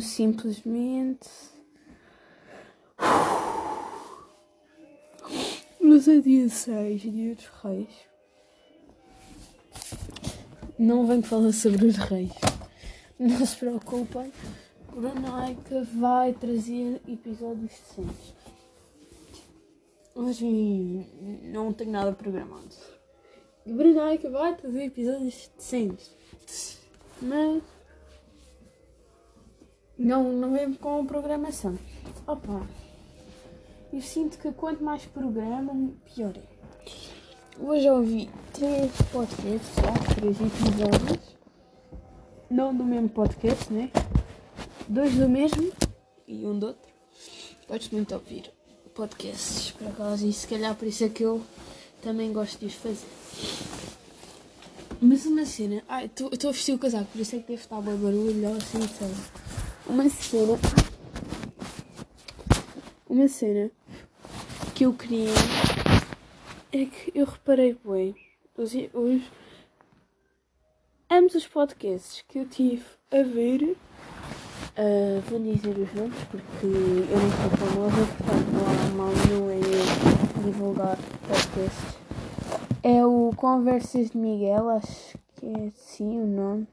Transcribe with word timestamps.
do 0.00 0.02
Simplesmente. 0.02 1.28
Hoje 5.78 6.16
é 6.16 6.20
dia 6.20 6.48
6, 6.48 7.02
dia 7.02 7.34
dos 7.34 7.46
reis. 7.62 7.88
Não 10.78 11.06
venho 11.06 11.22
falar 11.22 11.52
sobre 11.52 11.84
os 11.84 11.96
reis. 11.96 12.32
Não 13.18 13.44
se 13.44 13.56
preocupem, 13.56 14.32
Coronaica 14.88 15.86
vai 15.94 16.32
trazer 16.32 17.02
episódios 17.06 17.70
decentes. 17.70 18.34
Hoje 20.14 21.06
não 21.44 21.74
tenho 21.74 21.90
nada 21.90 22.12
programado. 22.12 22.74
Brenaica 23.66 24.30
vai 24.30 24.56
trazer 24.56 24.84
episódios 24.84 25.50
decentes. 25.54 26.10
Mas 27.20 27.62
não, 30.00 30.32
não 30.32 30.50
mesmo 30.50 30.76
com 30.76 31.04
programação. 31.04 31.78
Opa, 32.26 32.66
eu 33.92 34.00
sinto 34.00 34.38
que 34.38 34.50
quanto 34.52 34.82
mais 34.82 35.04
programa, 35.04 35.92
pior 36.06 36.32
é. 36.34 36.42
Hoje 37.60 37.84
eu 37.84 37.96
ouvi 37.96 38.30
três 38.54 38.90
podcasts, 39.12 39.74
já, 39.76 40.14
três 40.14 40.36
episódios. 40.40 41.36
Não 42.50 42.74
do 42.74 42.82
mesmo 42.82 43.10
podcast, 43.10 43.70
né? 43.70 43.90
Dois 44.88 45.14
do 45.14 45.28
mesmo 45.28 45.70
e 46.26 46.46
um 46.46 46.58
do 46.58 46.68
outro. 46.68 46.90
Podes 47.68 47.90
muito 47.90 48.14
ouvir 48.14 48.50
podcasts, 48.94 49.72
por 49.72 49.86
acaso, 49.86 50.26
e 50.26 50.32
se 50.32 50.46
calhar 50.46 50.74
por 50.74 50.88
isso 50.88 51.04
é 51.04 51.10
que 51.10 51.22
eu 51.22 51.42
também 52.00 52.32
gosto 52.32 52.58
de 52.58 52.66
os 52.66 52.74
fazer. 52.74 53.06
Mas 55.00 55.26
uma 55.26 55.44
cena. 55.44 55.82
Ai, 55.86 56.06
estou 56.06 56.30
a 56.48 56.52
vestir 56.52 56.74
o 56.74 56.78
casaco, 56.78 57.06
por 57.12 57.20
isso 57.20 57.36
é 57.36 57.38
que 57.38 57.48
deve 57.48 57.62
estar 57.62 57.80
bem 57.82 57.96
barulho 57.96 58.56
assim, 58.56 58.80
sabe? 58.88 59.49
Uma 59.86 60.08
cena. 60.08 60.58
Uma 63.08 63.28
cena 63.28 63.70
que 64.74 64.84
eu 64.84 64.92
queria 64.92 65.30
é 66.72 66.84
que 66.86 67.12
eu 67.14 67.26
reparei 67.26 67.76
bem. 67.84 68.14
Os, 68.56 68.72
os, 68.94 69.22
ambos 71.10 71.34
os 71.34 71.46
podcasts 71.46 72.24
que 72.28 72.38
eu 72.38 72.48
tive 72.48 72.84
a 73.10 73.22
ver 73.22 73.76
Uh, 74.78 75.20
vou 75.28 75.40
dizer 75.40 75.76
os 75.76 75.92
nomes 75.94 76.16
porque 76.30 76.64
eu 76.64 77.18
não 77.18 77.30
sou 77.32 77.50
famosa, 77.58 78.06
portanto 78.16 78.46
não 78.52 78.64
há 78.66 78.94
mal 78.96 79.50
em 79.50 79.60
eu 79.60 80.42
divulgar 80.44 80.96
podcasts. 81.26 81.98
É 82.82 83.04
o 83.04 83.32
Conversas 83.36 84.10
de 84.10 84.16
Miguel, 84.16 84.70
acho 84.70 85.18
que 85.36 85.46
é 85.46 85.66
assim 85.66 86.20
o 86.20 86.26
nome. 86.26 86.68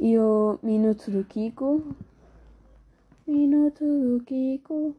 E 0.00 0.16
o 0.16 0.58
Minuto 0.62 1.10
do 1.10 1.22
Kiko. 1.24 1.94
Minuto 3.26 3.84
do 3.84 4.24
Kiko. 4.24 4.96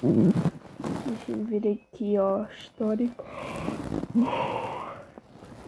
Deixa 0.00 1.32
eu 1.32 1.44
ver 1.44 1.80
aqui 1.92 2.16
ó 2.18 2.44
histórico. 2.44 3.24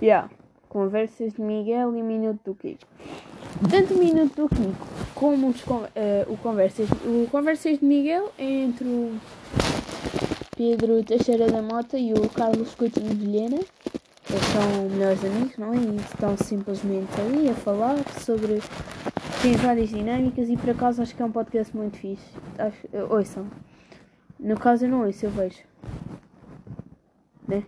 Yeah. 0.01 0.31
Conversas 0.69 1.33
de 1.33 1.41
Miguel 1.41 1.97
e 1.97 2.03
Minuto 2.03 2.43
do 2.45 2.55
Kiko. 2.55 2.87
Tanto 3.69 3.95
o 3.95 3.99
Minuto 3.99 4.43
do 4.43 4.49
Kiko 4.49 4.87
como 5.17 5.49
os, 5.49 5.61
uh, 5.65 6.33
o, 6.33 6.37
Conversas, 6.37 6.89
o 7.05 7.27
Conversas 7.29 7.81
de 7.81 7.85
Miguel 7.85 8.31
é 8.39 8.45
entre 8.45 8.87
o 8.87 9.19
Pedro 10.57 11.03
Teixeira 11.03 11.51
da 11.51 11.61
Mota 11.61 11.99
e 11.99 12.13
o 12.13 12.29
Carlos 12.29 12.73
Coutinho 12.77 13.13
de 13.13 13.17
Vilhena. 13.17 13.59
Eles 14.31 14.45
são 14.45 14.89
melhores 14.91 15.25
amigos, 15.25 15.57
não 15.57 15.73
é? 15.73 15.77
E 15.79 15.97
estão 15.97 16.37
simplesmente 16.37 17.19
ali 17.21 17.49
a 17.49 17.55
falar 17.55 17.97
sobre. 18.21 18.63
Tem 19.41 19.55
várias 19.55 19.89
dinâmicas 19.89 20.51
e 20.51 20.57
por 20.57 20.71
acaso 20.71 21.01
acho 21.01 21.15
que 21.15 21.23
é 21.23 21.25
um 21.25 21.33
podcast 21.33 21.75
muito 21.75 21.97
fixe. 21.97 22.27
Acho, 22.59 22.87
uh, 22.89 23.15
ouçam. 23.15 23.47
No 24.39 24.59
caso 24.59 24.85
eu 24.85 24.91
não 24.91 25.07
ouço, 25.07 25.25
eu 25.25 25.31
vejo. 25.31 25.63
Né? 27.47 27.65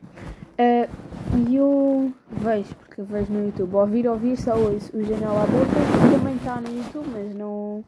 Uh, 0.58 1.48
e 1.48 1.56
eu 1.56 2.12
vejo, 2.30 2.74
porque 2.74 3.00
vejo 3.02 3.32
no 3.32 3.46
YouTube. 3.46 3.74
Ouvir, 3.76 4.06
ouvir, 4.06 4.36
só 4.36 4.54
ouço 4.54 4.94
o 4.94 5.02
Janela 5.02 5.44
à 5.44 5.46
Boca, 5.46 5.66
que 5.66 6.14
também 6.14 6.36
está 6.36 6.60
no 6.60 6.68
YouTube, 6.76 7.08
mas 7.10 7.34
não, 7.34 7.82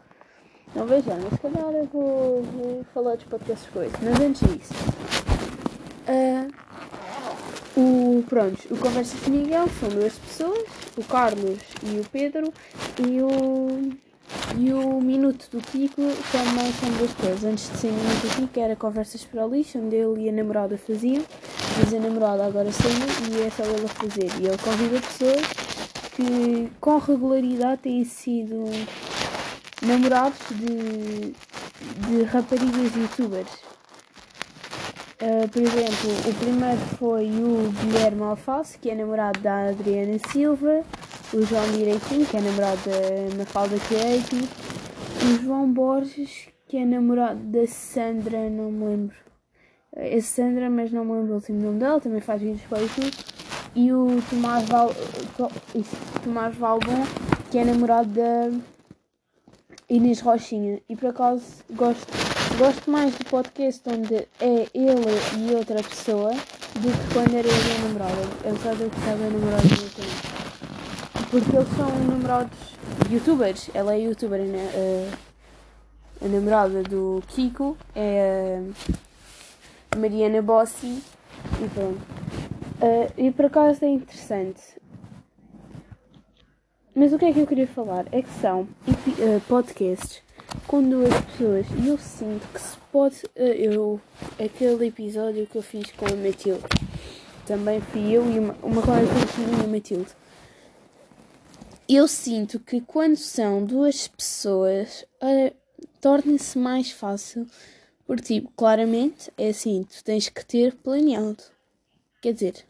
não 0.74 0.86
vejo. 0.86 1.10
Mas 1.10 1.34
se 1.34 1.38
calhar 1.40 1.70
eu 1.72 1.84
vou, 1.92 2.42
vou 2.42 2.84
falar 2.94 3.16
dos 3.16 3.24
podcasts 3.24 3.68
coisas. 3.70 3.92
Mas 4.00 4.18
antes 4.18 4.40
disso, 4.40 4.72
uh, 6.08 6.61
o, 7.76 8.24
pronto, 8.28 8.58
o 8.70 8.76
Conversas 8.76 9.20
de 9.22 9.30
Miguel 9.30 9.66
são 9.80 9.88
duas 9.88 10.14
pessoas, 10.14 10.64
o 10.96 11.04
Carlos 11.04 11.58
e 11.82 12.00
o 12.00 12.04
Pedro, 12.10 12.52
e 12.98 13.20
o 13.22 13.92
e 14.56 14.72
o 14.72 15.00
Minuto 15.00 15.48
do 15.50 15.60
Kiko 15.60 16.02
também 16.30 16.72
são 16.72 16.90
duas 16.92 17.12
coisas. 17.12 17.44
Antes 17.44 17.70
de 17.70 17.78
ser 17.78 17.92
Minuto 17.92 18.22
do 18.22 18.36
Kiko 18.36 18.60
era 18.60 18.76
Conversas 18.76 19.24
para 19.24 19.46
o 19.46 19.50
Lixo, 19.50 19.78
onde 19.78 19.96
ele 19.96 20.24
e 20.24 20.28
a 20.28 20.32
namorada 20.32 20.76
faziam. 20.78 21.22
Mas 21.78 21.92
a 21.92 21.98
namorada 21.98 22.46
agora 22.46 22.70
saiu 22.72 22.94
e 23.30 23.42
é 23.42 23.50
só 23.50 23.62
ele 23.64 23.84
a 23.84 23.88
fazer. 23.88 24.30
E 24.40 24.46
ele 24.46 24.58
convida 24.58 25.00
pessoas 25.00 25.46
que 26.14 26.70
com 26.80 26.98
regularidade 26.98 27.82
têm 27.82 28.04
sido 28.04 28.64
namorados 29.82 30.38
de, 30.50 31.34
de 32.06 32.22
raparigas 32.24 32.94
youtubers. 32.94 33.71
Uh, 35.22 35.48
por 35.48 35.62
exemplo, 35.62 36.10
o 36.28 36.34
primeiro 36.34 36.80
foi 36.98 37.30
o 37.30 37.70
Guilherme 37.80 38.22
Alface, 38.22 38.76
que 38.76 38.90
é 38.90 38.94
namorado 38.96 39.38
da 39.38 39.68
Adriana 39.68 40.18
Silva 40.32 40.84
o 41.34 41.42
João 41.46 41.64
Direitinho, 41.72 42.26
que 42.26 42.36
é 42.36 42.40
namorado 42.40 42.80
da 42.84 43.36
Mafalda 43.38 43.76
Creative, 43.88 44.46
o 45.24 45.42
João 45.42 45.72
Borges, 45.72 46.48
que 46.68 46.76
é 46.76 46.84
namorado 46.84 47.40
da 47.40 47.66
Sandra, 47.66 48.50
não 48.50 48.70
me 48.70 48.84
lembro. 48.84 49.16
É 49.94 50.20
Sandra, 50.20 50.68
mas 50.68 50.92
não 50.92 51.04
me 51.04 51.12
lembro 51.12 51.32
o 51.32 51.34
último 51.36 51.62
nome 51.62 51.78
dela, 51.78 52.00
também 52.00 52.20
faz 52.20 52.42
vídeos 52.42 52.62
para 52.68 52.78
o 52.78 52.82
YouTube. 52.82 53.12
E 53.74 53.92
o 53.92 54.22
Tomás, 54.28 54.68
Val, 54.68 54.90
isso, 55.74 55.96
Tomás 56.22 56.54
Valbon, 56.54 57.02
que 57.50 57.56
é 57.56 57.64
namorado 57.64 58.10
da 58.10 58.50
Inês 59.88 60.20
Rochinha. 60.20 60.82
E 60.86 60.94
por 60.94 61.08
acaso 61.08 61.64
gosto, 61.70 62.06
gosto 62.56 62.90
mais 62.90 63.14
do 63.14 63.24
podcast 63.26 63.82
onde 63.88 64.14
é 64.14 64.66
ele 64.74 65.06
e 65.38 65.54
outra 65.54 65.82
pessoa 65.82 66.31
do 66.31 66.90
que 66.90 67.14
quando 67.14 67.34
era 67.34 67.49
ele 67.49 67.72
a 67.72 67.87
namorada. 67.87 68.22
Apesar 68.40 68.75
de 68.75 68.82
eu 68.82 68.90
gostar 68.90 69.16
da 69.16 69.31
namorada 69.31 69.62
também. 69.62 71.31
Porque 71.31 71.56
eles 71.56 71.69
são 71.76 71.88
namorados 72.06 72.58
youtubers. 73.10 73.70
Ela 73.75 73.94
é 73.94 74.00
youtuber, 74.00 74.40
né? 74.40 74.70
a, 76.20 76.25
a 76.25 76.28
namorada 76.28 76.82
do 76.82 77.22
Kiko 77.28 77.76
é 77.94 78.60
a 79.90 79.96
Mariana 79.96 80.43
Bossi 80.43 81.02
e 81.60 81.69
pronto. 81.69 82.00
Uh, 82.81 83.12
e 83.16 83.31
por 83.31 83.46
acaso 83.46 83.84
é 83.84 83.88
interessante. 83.88 84.81
Mas 86.94 87.12
o 87.12 87.19
que 87.19 87.25
é 87.25 87.32
que 87.32 87.40
eu 87.40 87.46
queria 87.46 87.66
falar? 87.66 88.06
É 88.12 88.20
que 88.20 88.31
são 88.40 88.69
podcasts 89.49 90.22
com 90.66 90.82
duas 90.82 91.12
pessoas 91.26 91.66
e 91.82 91.88
eu 91.88 91.99
sinto 91.99 92.46
que 92.52 92.60
se 92.60 92.76
pode. 92.90 93.16
Uh, 93.37 93.43
eu, 93.43 94.00
aquele 94.43 94.87
episódio 94.87 95.46
que 95.46 95.56
eu 95.56 95.62
fiz 95.62 95.90
com 95.93 96.06
a 96.06 96.16
Matilde 96.16 96.62
também 97.46 97.81
fui 97.81 98.12
eu 98.12 98.31
e 98.31 98.38
uma, 98.38 98.54
uma 98.62 98.82
colega 98.82 99.08
que 99.08 99.64
a 99.64 99.66
Matilde 99.66 100.14
eu 101.88 102.08
sinto 102.08 102.58
que 102.60 102.81
quando 102.81 103.16
são 103.16 103.64
duas 103.64 104.08
pessoas 104.08 105.04
uh, 105.22 105.54
torna-se 106.00 106.58
mais 106.58 106.90
fácil. 106.90 107.46
Porque, 108.06 108.34
tipo, 108.34 108.50
claramente 108.56 109.32
é 109.37 109.49
assim: 109.49 109.84
tu 109.84 110.02
tens 110.04 110.28
que 110.28 110.44
ter 110.44 110.75
planeado. 110.75 111.43
Quer 112.20 112.34
dizer, 112.34 112.64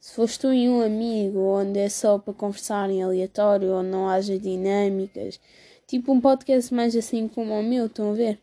se 0.00 0.14
foste 0.14 0.40
tu 0.40 0.52
e 0.52 0.68
um 0.68 0.82
amigo 0.82 1.40
onde 1.40 1.78
é 1.78 1.88
só 1.88 2.18
para 2.18 2.34
conversar 2.34 2.90
em 2.90 3.02
aleatório, 3.02 3.72
onde 3.72 3.88
não 3.88 4.08
haja 4.08 4.38
dinâmicas, 4.38 5.40
tipo 5.86 6.12
um 6.12 6.20
podcast 6.20 6.72
mais 6.72 6.94
assim 6.96 7.28
como 7.28 7.58
o 7.58 7.62
meu, 7.62 7.86
estão 7.86 8.10
a 8.10 8.14
ver? 8.14 8.38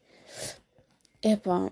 É 1.22 1.36
pá. 1.36 1.72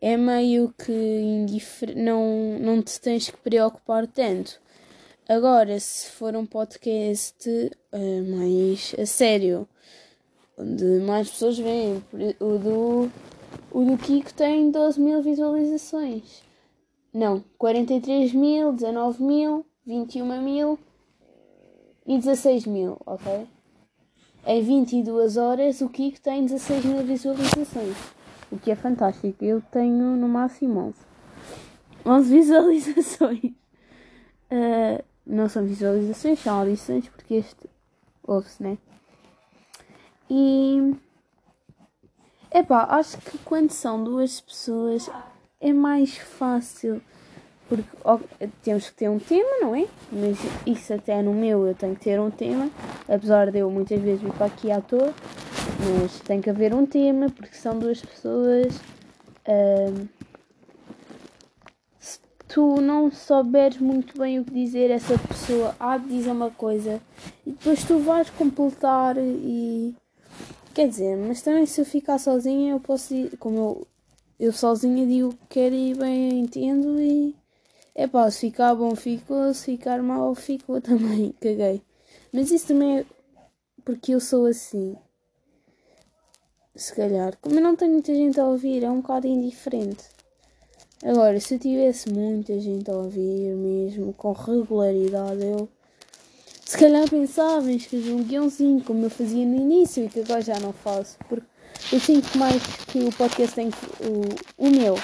É 0.00 0.16
meio 0.16 0.74
que 0.76 0.92
indiferente, 0.92 2.00
não, 2.00 2.58
não 2.58 2.82
te 2.82 3.00
tens 3.00 3.30
que 3.30 3.36
preocupar 3.36 4.06
tanto. 4.06 4.60
Agora, 5.28 5.78
se 5.78 6.10
for 6.10 6.34
um 6.34 6.44
podcast 6.44 7.48
uh, 7.48 8.36
mais 8.36 8.94
a 8.98 9.06
sério, 9.06 9.68
onde 10.58 10.84
mais 11.00 11.30
pessoas 11.30 11.56
veem, 11.58 12.02
o 12.40 12.58
do, 12.58 13.10
o 13.70 13.84
do 13.84 13.96
Kiko 13.96 14.34
tem 14.34 14.70
12 14.70 15.00
mil 15.00 15.22
visualizações. 15.22 16.42
Não, 17.14 17.44
43 17.56 18.32
mil, 18.32 18.72
19 18.72 19.22
mil, 19.22 19.66
21 19.86 20.42
mil 20.42 20.78
e 22.06 22.18
16 22.18 22.66
mil, 22.66 22.96
ok? 23.06 23.46
em 24.46 24.62
22 24.62 25.36
horas 25.36 25.80
o 25.80 25.88
Kiko 25.88 26.20
tem 26.20 26.44
16 26.44 26.84
mil 26.84 27.04
visualizações. 27.04 27.96
O 28.50 28.58
que 28.58 28.70
é 28.70 28.76
fantástico. 28.76 29.42
Eu 29.44 29.62
tenho 29.70 30.16
no 30.16 30.28
máximo 30.28 30.80
11. 30.80 30.96
11 32.04 32.34
visualizações. 32.34 33.44
Uh, 33.44 35.02
não 35.24 35.48
são 35.48 35.64
visualizações, 35.64 36.40
são 36.40 36.58
audições, 36.58 37.08
porque 37.08 37.34
este 37.34 37.70
ouve-se, 38.22 38.62
né? 38.62 38.78
E. 40.28 40.94
Epá, 42.52 42.84
acho 42.90 43.16
que 43.18 43.38
quando 43.38 43.70
são 43.70 44.04
duas 44.04 44.40
pessoas 44.40 45.08
é 45.60 45.72
mais 45.72 46.18
fácil. 46.18 47.00
Porque 47.72 47.88
ó, 48.04 48.18
temos 48.62 48.90
que 48.90 48.96
ter 48.96 49.08
um 49.08 49.18
tema, 49.18 49.48
não 49.62 49.74
é? 49.74 49.86
Mas 50.12 50.36
isso 50.66 50.92
até 50.92 51.22
no 51.22 51.32
meu 51.32 51.66
eu 51.66 51.74
tenho 51.74 51.94
que 51.96 52.02
ter 52.02 52.20
um 52.20 52.30
tema. 52.30 52.68
Apesar 53.08 53.50
de 53.50 53.60
eu 53.60 53.70
muitas 53.70 53.98
vezes 53.98 54.20
vir 54.20 54.32
para 54.34 54.44
aqui 54.44 54.70
à 54.70 54.82
toa. 54.82 55.14
Mas 55.80 56.20
tem 56.20 56.42
que 56.42 56.50
haver 56.50 56.74
um 56.74 56.84
tema, 56.84 57.30
porque 57.30 57.54
são 57.54 57.78
duas 57.78 58.02
pessoas. 58.02 58.76
Uh, 59.48 60.06
tu 62.46 62.78
não 62.82 63.10
souberes 63.10 63.78
muito 63.78 64.18
bem 64.18 64.38
o 64.38 64.44
que 64.44 64.50
dizer, 64.50 64.90
essa 64.90 65.16
pessoa 65.16 65.74
há 65.80 65.96
de 65.96 66.08
dizer 66.08 66.30
uma 66.30 66.50
coisa 66.50 67.00
e 67.46 67.52
depois 67.52 67.82
tu 67.84 67.98
vais 68.00 68.28
completar 68.28 69.16
e. 69.16 69.94
Quer 70.74 70.88
dizer, 70.88 71.16
mas 71.16 71.40
também 71.40 71.64
se 71.64 71.80
eu 71.80 71.86
ficar 71.86 72.18
sozinha 72.18 72.72
eu 72.72 72.80
posso 72.80 73.14
ir, 73.14 73.34
como 73.38 73.56
eu, 73.56 73.86
eu 74.38 74.52
sozinha 74.52 75.06
digo 75.06 75.30
que 75.30 75.38
quero 75.48 75.74
e 75.74 75.94
bem 75.94 76.40
entendo 76.40 77.00
e. 77.00 77.34
É 77.94 78.06
pá, 78.06 78.30
se 78.30 78.40
ficar 78.40 78.74
bom 78.74 78.94
ficou, 78.96 79.52
se 79.52 79.76
ficar 79.76 80.02
mal 80.02 80.34
ficou 80.34 80.80
também, 80.82 81.34
caguei. 81.40 81.82
Mas 82.32 82.50
isso 82.50 82.68
também 82.68 83.00
é 83.00 83.06
porque 83.84 84.14
eu 84.14 84.20
sou 84.20 84.46
assim. 84.46 84.96
Se 86.74 86.94
calhar. 86.94 87.36
Como 87.40 87.56
eu 87.56 87.62
não 87.62 87.76
tenho 87.76 87.92
muita 87.92 88.14
gente 88.14 88.40
a 88.40 88.46
ouvir, 88.46 88.82
é 88.82 88.90
um 88.90 89.02
bocado 89.02 89.26
indiferente. 89.26 90.04
Agora, 91.04 91.38
se 91.38 91.54
eu 91.54 91.58
tivesse 91.58 92.08
muita 92.10 92.58
gente 92.60 92.90
a 92.90 92.94
ouvir 92.94 93.54
mesmo, 93.56 94.14
com 94.14 94.32
regularidade, 94.32 95.44
eu 95.44 95.68
se 96.64 96.78
calhar 96.78 97.10
pensava 97.10 97.70
em 97.70 97.76
escrever 97.76 98.14
um 98.14 98.22
guiãozinho 98.22 98.82
como 98.82 99.04
eu 99.04 99.10
fazia 99.10 99.44
no 99.44 99.56
início 99.56 100.04
e 100.04 100.08
que 100.08 100.20
agora 100.20 100.40
já 100.40 100.58
não 100.60 100.72
faço, 100.72 101.18
porque 101.28 101.46
eu 101.92 102.00
sinto 102.00 102.38
mais 102.38 102.62
que 102.86 103.00
o 103.00 103.12
podcast 103.12 103.54
tem 103.54 103.70
que. 103.70 103.76
O, 104.02 104.66
o 104.66 104.70
meu 104.70 104.94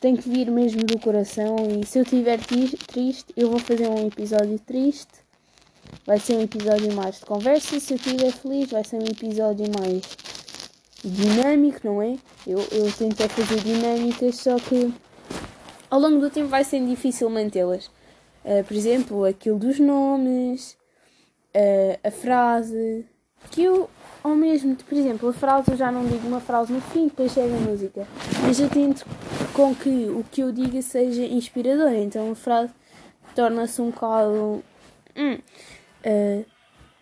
tem 0.00 0.16
que 0.16 0.28
vir 0.28 0.50
mesmo 0.50 0.82
do 0.84 0.98
coração 0.98 1.56
e 1.80 1.86
se 1.86 1.98
eu 1.98 2.02
estiver 2.02 2.38
triste, 2.38 3.32
eu 3.36 3.50
vou 3.50 3.58
fazer 3.58 3.88
um 3.88 4.06
episódio 4.06 4.58
triste. 4.58 5.24
Vai 6.06 6.18
ser 6.18 6.36
um 6.36 6.42
episódio 6.42 6.92
mais 6.92 7.20
de 7.20 7.26
conversa. 7.26 7.80
Se 7.80 7.94
eu 7.94 7.96
estiver 7.96 8.32
feliz, 8.32 8.70
vai 8.70 8.84
ser 8.84 8.96
um 8.96 9.06
episódio 9.06 9.66
mais 9.78 10.02
dinâmico, 11.02 11.80
não 11.84 12.02
é? 12.02 12.16
Eu, 12.46 12.58
eu 12.72 12.92
tentei 12.92 13.28
fazer 13.28 13.60
dinâmicas, 13.60 14.36
só 14.36 14.56
que 14.56 14.92
ao 15.90 16.00
longo 16.00 16.20
do 16.20 16.30
tempo 16.30 16.48
vai 16.48 16.64
sendo 16.64 16.88
difícil 16.88 17.30
mantê-las. 17.30 17.86
Uh, 18.44 18.62
por 18.66 18.76
exemplo, 18.76 19.24
aquilo 19.24 19.58
dos 19.58 19.78
nomes, 19.78 20.76
uh, 21.54 21.98
a 22.02 22.10
frase, 22.10 23.06
que 23.50 23.62
eu 23.62 23.88
ao 24.24 24.34
mesmo, 24.34 24.74
por 24.74 24.96
exemplo, 24.96 25.28
a 25.28 25.32
frase 25.34 25.70
eu 25.70 25.76
já 25.76 25.92
não 25.92 26.06
digo 26.06 26.26
uma 26.26 26.40
frase 26.40 26.72
no 26.72 26.80
fim, 26.80 27.08
depois 27.08 27.30
chega 27.30 27.54
a 27.54 27.60
música, 27.60 28.08
mas 28.42 28.58
eu 28.58 28.70
tento 28.70 29.04
com 29.54 29.74
que 29.74 30.06
o 30.10 30.24
que 30.30 30.42
eu 30.42 30.52
diga 30.52 30.82
seja 30.82 31.24
inspirador, 31.24 31.92
então 31.92 32.32
a 32.32 32.34
frase 32.34 32.72
torna-se 33.34 33.80
um 33.80 33.90
bocado. 33.90 34.62
Hum, 35.16 35.38
uh, 36.04 36.44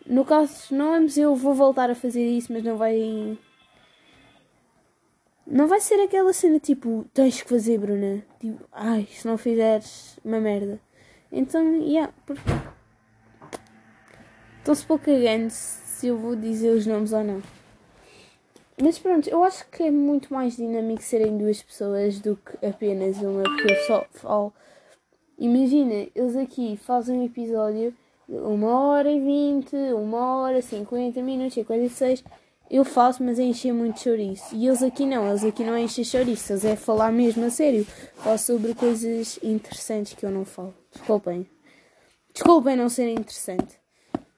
no 0.06 0.24
caso 0.24 0.52
dos 0.52 0.70
nomes, 0.70 1.16
eu 1.16 1.34
vou 1.34 1.54
voltar 1.54 1.90
a 1.90 1.94
fazer 1.94 2.24
isso, 2.24 2.52
mas 2.52 2.62
não 2.62 2.76
vai 2.76 3.38
não 5.46 5.66
vai 5.66 5.80
ser 5.80 6.00
aquela 6.00 6.32
cena 6.32 6.58
tipo, 6.58 7.04
tens 7.12 7.42
que 7.42 7.48
fazer, 7.48 7.78
Bruna. 7.78 8.22
Tipo, 8.38 8.64
ai, 8.72 9.08
se 9.10 9.26
não 9.26 9.36
fizeres, 9.36 10.18
uma 10.24 10.40
merda. 10.40 10.80
Então, 11.30 11.76
yeah, 11.82 12.12
porque. 12.24 12.42
Estou-se 14.58 14.86
pouco 14.86 15.04
cagando 15.06 15.50
se 15.50 16.06
eu 16.06 16.16
vou 16.16 16.36
dizer 16.36 16.70
os 16.70 16.86
nomes 16.86 17.12
ou 17.12 17.24
não. 17.24 17.42
Mas 18.84 18.98
pronto, 18.98 19.28
eu 19.30 19.44
acho 19.44 19.64
que 19.68 19.84
é 19.84 19.92
muito 19.92 20.34
mais 20.34 20.56
dinâmico 20.56 21.00
serem 21.02 21.38
duas 21.38 21.62
pessoas 21.62 22.18
do 22.18 22.34
que 22.34 22.66
apenas 22.66 23.16
uma, 23.18 23.44
porque 23.44 23.72
eu 23.72 23.76
só 23.86 24.04
falo. 24.10 24.52
Imagina, 25.38 26.08
eles 26.12 26.34
aqui 26.34 26.76
fazem 26.76 27.20
um 27.20 27.24
episódio 27.24 27.94
uma 28.28 28.80
hora 28.80 29.08
e 29.08 29.20
vinte, 29.20 29.76
uma 29.76 30.36
hora, 30.36 30.60
cinquenta 30.60 31.22
minutos, 31.22 31.54
cinquenta 31.54 31.84
e 31.84 31.90
seis 31.90 32.24
eu 32.68 32.84
faço, 32.84 33.22
mas 33.22 33.38
é 33.38 33.44
encher 33.44 33.72
muito 33.72 34.00
chouriço. 34.00 34.52
E 34.52 34.66
eles 34.66 34.82
aqui 34.82 35.06
não, 35.06 35.28
eles 35.28 35.44
aqui 35.44 35.62
não 35.62 35.78
enchem 35.78 36.02
chouriço, 36.02 36.52
eles 36.52 36.64
é 36.64 36.74
falar 36.74 37.12
mesmo 37.12 37.44
a 37.44 37.50
sério. 37.50 37.84
Falo 38.16 38.38
sobre 38.38 38.74
coisas 38.74 39.38
interessantes 39.44 40.14
que 40.14 40.26
eu 40.26 40.30
não 40.30 40.44
falo. 40.44 40.74
Desculpem. 40.90 41.48
Desculpem 42.34 42.74
não 42.74 42.88
ser 42.88 43.10
interessante. 43.10 43.78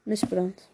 Mas 0.05 0.23
pronto. 0.23 0.74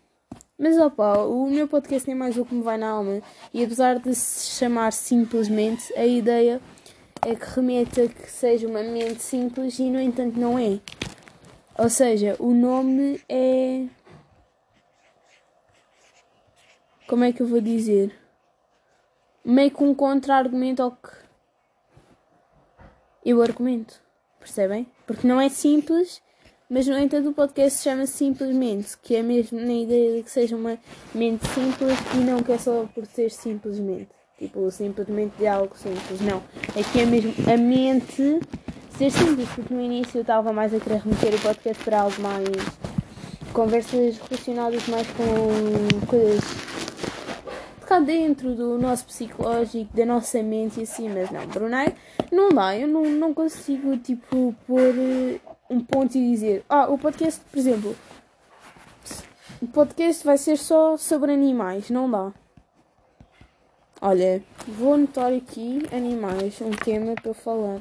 Mas 0.60 0.76
opa, 0.76 1.20
o 1.20 1.48
meu 1.48 1.66
podcast 1.66 2.10
é 2.10 2.14
mais 2.14 2.36
o 2.36 2.44
que 2.44 2.54
me 2.54 2.62
vai 2.62 2.76
na 2.76 2.90
alma. 2.90 3.22
E 3.50 3.64
apesar 3.64 3.98
de 3.98 4.14
se 4.14 4.58
chamar 4.58 4.92
simplesmente, 4.92 5.90
a 5.96 6.04
ideia 6.04 6.60
é 7.26 7.34
que 7.34 7.46
remeta 7.46 8.06
que 8.06 8.31
seja 8.31 8.69
uma 8.69 8.82
mente 8.82 9.22
simples 9.22 9.79
e 9.79 9.84
no 9.84 9.98
entanto 9.98 10.38
não 10.38 10.58
é. 10.58 10.79
Ou 11.79 11.88
seja, 11.88 12.36
o 12.38 12.52
nome 12.52 13.22
é 13.26 13.86
como 17.08 17.24
é 17.24 17.32
que 17.32 17.40
eu 17.40 17.46
vou 17.46 17.62
dizer? 17.62 18.14
Meio 19.43 19.70
que 19.70 19.82
um 19.82 19.94
contra-argumento 19.94 20.82
ao 20.82 20.90
que 20.90 21.08
eu 23.24 23.40
argumento. 23.40 23.98
Percebem? 24.38 24.86
Porque 25.06 25.26
não 25.26 25.40
é 25.40 25.48
simples, 25.48 26.20
mas 26.70 26.86
no 26.86 26.96
entanto 26.96 27.31
o 27.31 27.32
podcast 27.32 27.79
se 27.79 27.84
chama 27.84 28.06
simplesmente, 28.06 28.96
que 29.03 29.17
é 29.17 29.22
mesmo 29.22 29.60
na 29.60 29.72
ideia 29.72 30.17
de 30.17 30.22
que 30.22 30.31
seja 30.31 30.55
uma 30.55 30.79
mente 31.12 31.44
simples 31.48 31.98
e 32.15 32.19
não 32.19 32.44
que 32.44 32.53
é 32.53 32.58
só 32.58 32.89
por 32.94 33.05
ser 33.06 33.32
simplesmente. 33.32 34.08
Tipo, 34.39 34.70
simplesmente 34.70 35.36
de 35.36 35.48
algo 35.48 35.77
simples. 35.77 36.20
Não. 36.20 36.41
É 36.77 36.82
que 36.82 37.00
é 37.00 37.06
mesmo 37.06 37.34
a 37.53 37.56
mente 37.56 38.41
ser 38.96 39.10
simples, 39.10 39.48
porque 39.48 39.74
no 39.74 39.82
início 39.82 40.19
eu 40.19 40.22
estava 40.22 40.53
mais 40.53 40.72
a 40.72 40.79
querer 40.79 41.00
remeter 41.00 41.34
o 41.34 41.41
podcast 41.41 41.82
para 41.82 42.03
algo 42.03 42.22
mais. 42.22 42.48
conversas 43.53 44.19
relacionadas 44.19 44.86
mais 44.86 45.08
com 45.08 46.06
coisas 46.06 46.70
cá 47.91 47.98
dentro 47.98 48.55
do 48.55 48.79
nosso 48.79 49.05
psicológico, 49.06 49.91
da 49.96 50.06
nossa 50.06 50.41
mente 50.44 50.79
e 50.79 50.84
assim, 50.84 51.08
mas 51.08 51.29
não, 51.32 51.44
Brunei, 51.48 51.93
não 52.31 52.50
dá, 52.50 52.79
eu 52.79 52.86
não, 52.86 53.03
não 53.03 53.34
consigo, 53.34 53.96
tipo, 53.96 54.55
pôr 54.65 54.94
uh, 54.94 55.41
um 55.70 55.81
ponto 55.81 56.19
e 56.19 56.31
dizer, 56.32 56.65
ah, 56.69 56.89
o 56.89 56.98
podcast, 56.98 57.41
por 57.48 57.58
exemplo, 57.58 57.96
o 59.62 59.69
podcast 59.69 60.24
vai 60.24 60.36
ser 60.36 60.58
só 60.58 60.96
sobre 60.96 61.32
animais, 61.32 61.89
não 61.91 62.10
dá. 62.10 62.32
Olha, 64.03 64.43
vou 64.67 64.94
anotar 64.94 65.32
aqui 65.32 65.82
animais, 65.93 66.60
um 66.60 66.70
tema 66.70 67.15
para 67.15 67.32
falar. 67.34 67.81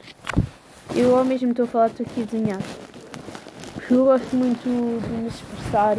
Eu 0.96 1.18
ao 1.18 1.26
mesmo 1.26 1.52
estou 1.52 1.66
a 1.66 1.68
falar, 1.68 1.88
estou 1.88 2.06
aqui 2.06 2.22
a 2.22 2.26
desenhar. 2.26 2.62
Porque 3.74 3.94
eu 3.94 4.06
gosto 4.06 4.36
muito 4.36 4.64
de 4.64 5.10
me 5.10 5.28
expressar 5.30 5.96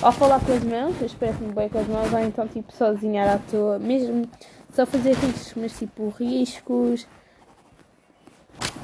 ao 0.00 0.10
falar 0.10 0.40
com 0.44 0.52
as 0.52 0.64
mãos, 0.64 0.96
eu 1.00 1.06
expresso-me 1.06 1.52
bem 1.52 1.68
com 1.68 1.78
as 1.78 1.86
mãos, 1.86 2.12
ou 2.12 2.18
então 2.18 2.48
tipo 2.48 2.72
só 2.72 2.92
desenhar 2.92 3.28
à 3.28 3.38
toa, 3.38 3.78
mesmo 3.78 4.28
só 4.72 4.84
fazer 4.84 5.14
riscos, 5.14 5.52
mas 5.54 5.78
tipo 5.78 6.08
riscos. 6.08 7.06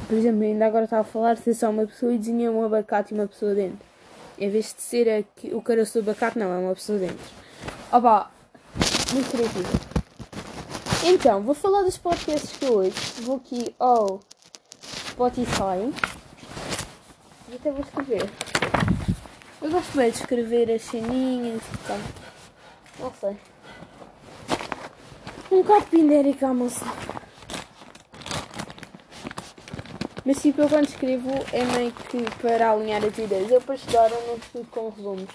Por 0.09 0.17
exemplo, 0.17 0.43
ainda 0.43 0.65
agora 0.65 0.85
estava 0.85 1.03
a 1.03 1.05
falar 1.05 1.37
ser 1.37 1.53
só 1.53 1.69
uma 1.69 1.87
pessoa 1.87 2.15
e 2.15 2.19
desenhei 2.19 2.49
um 2.49 2.65
abacate 2.65 3.13
e 3.13 3.19
uma 3.19 3.27
pessoa 3.27 3.55
dentro. 3.55 3.87
Em 4.39 4.49
vez 4.49 4.73
de 4.75 4.81
ser 4.81 5.07
aqui, 5.07 5.55
o 5.55 5.61
caroço 5.61 6.01
do 6.01 6.11
abacate, 6.11 6.39
não, 6.39 6.51
é 6.51 6.59
uma 6.59 6.75
pessoa 6.75 6.99
dentro. 6.99 7.19
Opa, 7.93 8.31
muito 9.13 9.31
criativo. 9.31 9.69
Então, 11.05 11.43
vou 11.43 11.55
falar 11.55 11.83
dos 11.83 11.99
podcasts 11.99 12.57
que 12.57 12.65
hoje. 12.65 12.95
Vou 13.21 13.37
aqui 13.37 13.75
ao 13.79 14.21
Spotify. 15.11 15.93
E 17.51 17.57
até 17.57 17.71
vou 17.71 17.81
escrever. 17.81 18.31
Eu 19.61 19.71
gosto 19.71 19.95
bem 19.95 20.11
de 20.11 20.17
escrever 20.17 20.71
as 20.71 20.83
ceninhas 20.83 21.61
e 21.63 21.87
tal. 21.87 21.99
Não 22.99 23.13
sei. 23.21 23.37
Um 25.51 25.63
bocado 25.63 25.87
pindérica 25.87 26.55
moça. 26.55 26.87
Mas 30.29 30.43
tipo, 30.43 30.61
eu 30.61 30.69
quando 30.69 30.87
escrevo 30.87 31.31
é 31.55 31.65
meio 31.65 31.91
que 31.91 32.23
para 32.43 32.71
alinhar 32.71 33.03
as 33.03 33.17
ideias. 33.17 33.51
Eu 33.51 33.63
para 33.63 33.77
estudar 33.77 34.11
eu 34.11 34.27
não 34.27 34.37
estudo 34.37 34.69
com 34.71 34.91
resumos. 34.91 35.31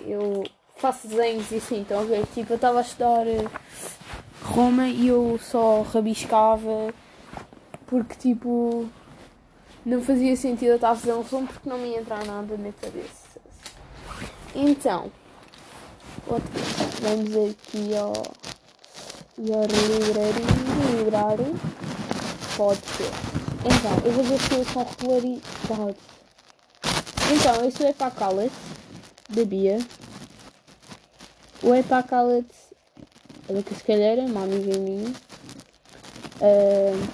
Eu 0.00 0.42
faço 0.78 1.06
desenhos 1.06 1.48
e 1.52 1.58
assim, 1.58 1.82
estão 1.82 2.00
a 2.00 2.02
ver? 2.02 2.26
Tipo, 2.34 2.54
eu 2.54 2.56
estava 2.56 2.78
a 2.78 2.82
estudar 2.82 3.24
eh, 3.28 3.44
Roma 4.42 4.88
e 4.88 5.06
eu 5.06 5.38
só 5.40 5.82
rabiscava 5.82 6.92
porque 7.86 8.16
tipo 8.16 8.88
não 9.86 10.02
fazia 10.02 10.34
sentido 10.34 10.70
eu 10.70 10.74
estar 10.74 10.90
a 10.90 10.96
fazer 10.96 11.12
um 11.12 11.24
som 11.24 11.46
porque 11.46 11.68
não 11.68 11.78
me 11.78 11.90
ia 11.90 12.00
entrar 12.00 12.24
nada 12.24 12.56
na 12.56 12.72
cabeça. 12.72 13.40
Então, 14.56 15.12
podcast. 16.26 17.00
Vamos 17.00 17.52
aqui 17.52 17.96
ao, 17.96 18.12
ao 19.38 19.66
livrarinho 19.68 20.98
livrar 20.98 21.36
podcast. 22.56 23.37
Então, 23.64 23.92
eu 24.04 24.12
vou 24.12 24.24
ver 24.24 24.38
se 24.38 24.72
com 24.72 24.84
regularidade. 24.84 25.98
Então, 27.30 27.64
esse 27.66 27.84
é 27.84 27.92
para 27.92 28.06
a 28.06 28.10
Calet, 28.10 28.52
da 29.28 29.44
Bia. 29.44 29.78
O 31.62 31.74
é 31.74 31.82
para 31.82 32.04
ela 33.48 33.62
que 33.62 33.74
se 33.74 33.82
calhar 33.82 34.18
é 34.18 34.22
uma 34.22 34.44
amiga 34.44 34.78
minha. 34.78 35.08
Uh, 36.40 37.08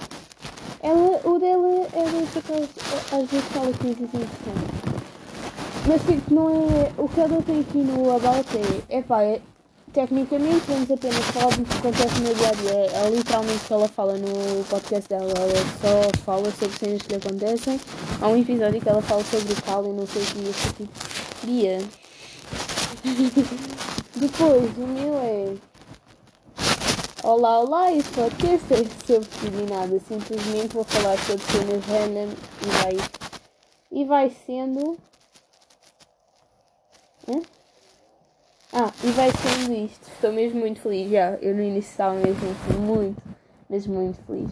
ela, 0.81 1.19
o 1.23 1.39
dela 1.39 1.87
é 1.93 2.03
daquelas, 2.33 2.69
às 3.11 3.29
vezes 3.29 3.45
fala 3.47 3.73
coisas 3.73 4.01
interessantes. 4.01 4.85
Mas 5.87 6.01
tipo, 6.03 6.33
não 6.33 6.49
é. 6.49 6.91
O 6.97 7.07
que 7.07 7.19
ela 7.19 7.41
tem 7.41 7.61
aqui 7.61 7.77
no 7.79 8.15
About 8.15 8.49
é. 8.89 9.01
Pá, 9.01 9.23
é, 9.23 9.41
tecnicamente 9.95 10.65
vamos 10.67 10.91
apenas 10.91 11.25
falar 11.27 11.55
do 11.55 11.63
que 11.63 11.77
acontece 11.77 12.19
no 12.19 12.35
dia. 12.35 12.51
É, 12.73 13.07
é 13.07 13.09
literalmente 13.09 13.63
o 13.63 13.67
que 13.67 13.73
ela 13.73 13.87
fala 13.87 14.17
no 14.17 14.65
podcast 14.65 15.07
dela. 15.07 15.31
Ela 15.31 15.55
só 15.81 16.19
fala 16.25 16.51
sobre 16.51 16.77
cenas 16.77 17.01
que 17.01 17.09
lhe 17.09 17.15
acontecem. 17.15 17.79
Há 18.21 18.27
um 18.27 18.37
episódio 18.37 18.81
que 18.81 18.89
ela 18.89 19.01
fala 19.01 19.23
sobre 19.23 19.53
o 19.53 19.61
cal 19.61 19.85
e 19.85 19.93
não 19.93 20.05
sei 20.05 20.21
o 20.21 20.25
que. 20.25 20.39
Eu 20.45 20.53
tipo, 20.53 20.89
dia. 21.45 21.79
Depois, 24.17 24.77
o 24.77 24.87
meu 24.87 25.15
é. 25.15 25.55
Olá, 27.23 27.59
olá, 27.61 27.93
este 27.93 28.11
podcast 28.11 28.73
é 28.73 29.07
sobre 29.07 29.29
tudo 29.29 29.61
e 29.61 29.73
nada. 29.73 29.99
Simplesmente 30.05 30.73
vou 30.73 30.83
falar 30.83 31.17
sobre 31.19 31.43
cenas 31.45 31.85
random 31.85 32.33
e 32.61 32.67
vai. 32.83 32.97
E 33.91 34.03
vai 34.03 34.29
sendo 34.45 34.97
Hum? 37.27 37.41
Ah, 38.77 38.91
e 39.05 39.07
vai 39.11 39.31
sendo 39.31 39.73
isto. 39.85 40.05
Estou 40.09 40.33
mesmo 40.33 40.59
muito 40.59 40.81
feliz. 40.81 41.09
Já, 41.09 41.35
eu 41.41 41.55
no 41.55 41.61
início 41.61 41.91
estava 41.91 42.13
mesmo 42.15 42.45
muito, 42.81 43.23
mas 43.69 43.87
muito 43.87 44.21
feliz. 44.23 44.51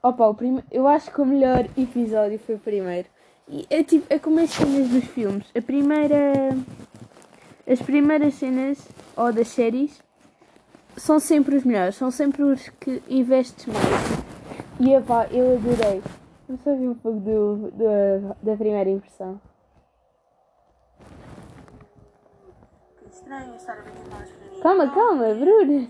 Opa, 0.00 0.28
o 0.28 0.34
prime... 0.34 0.62
eu 0.70 0.86
acho 0.86 1.10
que 1.10 1.20
o 1.20 1.26
melhor 1.26 1.66
episódio 1.76 2.38
foi 2.38 2.54
o 2.54 2.60
primeiro. 2.60 3.08
E 3.48 3.66
é 3.70 3.82
tipo, 3.82 4.06
é 4.08 4.20
como 4.20 4.38
as 4.38 4.50
cenas 4.50 4.88
dos 4.88 5.04
filmes. 5.06 5.48
A 5.52 5.60
primeira. 5.60 6.56
As 7.66 7.82
primeiras 7.82 8.34
cenas, 8.34 8.78
ou 9.16 9.32
das 9.32 9.48
séries, 9.48 10.00
são 10.96 11.18
sempre 11.18 11.56
os 11.56 11.64
melhores. 11.64 11.96
São 11.96 12.12
sempre 12.12 12.44
os 12.44 12.68
que 12.80 13.02
investes 13.10 13.66
mais. 13.66 14.78
E 14.78 14.94
epá, 14.94 15.26
eu 15.32 15.56
adorei. 15.56 16.00
Eu 16.48 16.56
só 16.62 16.72
vi 16.76 16.86
um 16.86 16.94
pouco 16.94 17.18
do, 17.18 17.72
do, 17.72 18.36
da 18.40 18.56
primeira 18.56 18.88
impressão. 18.88 19.40
Estranho 23.28 23.80
a 23.80 23.82
ver 23.82 24.08
nós 24.10 24.30
para 24.30 24.50
mim. 24.50 24.60
Calma, 24.62 24.90
calma, 24.94 25.34
Bruna. 25.34 25.88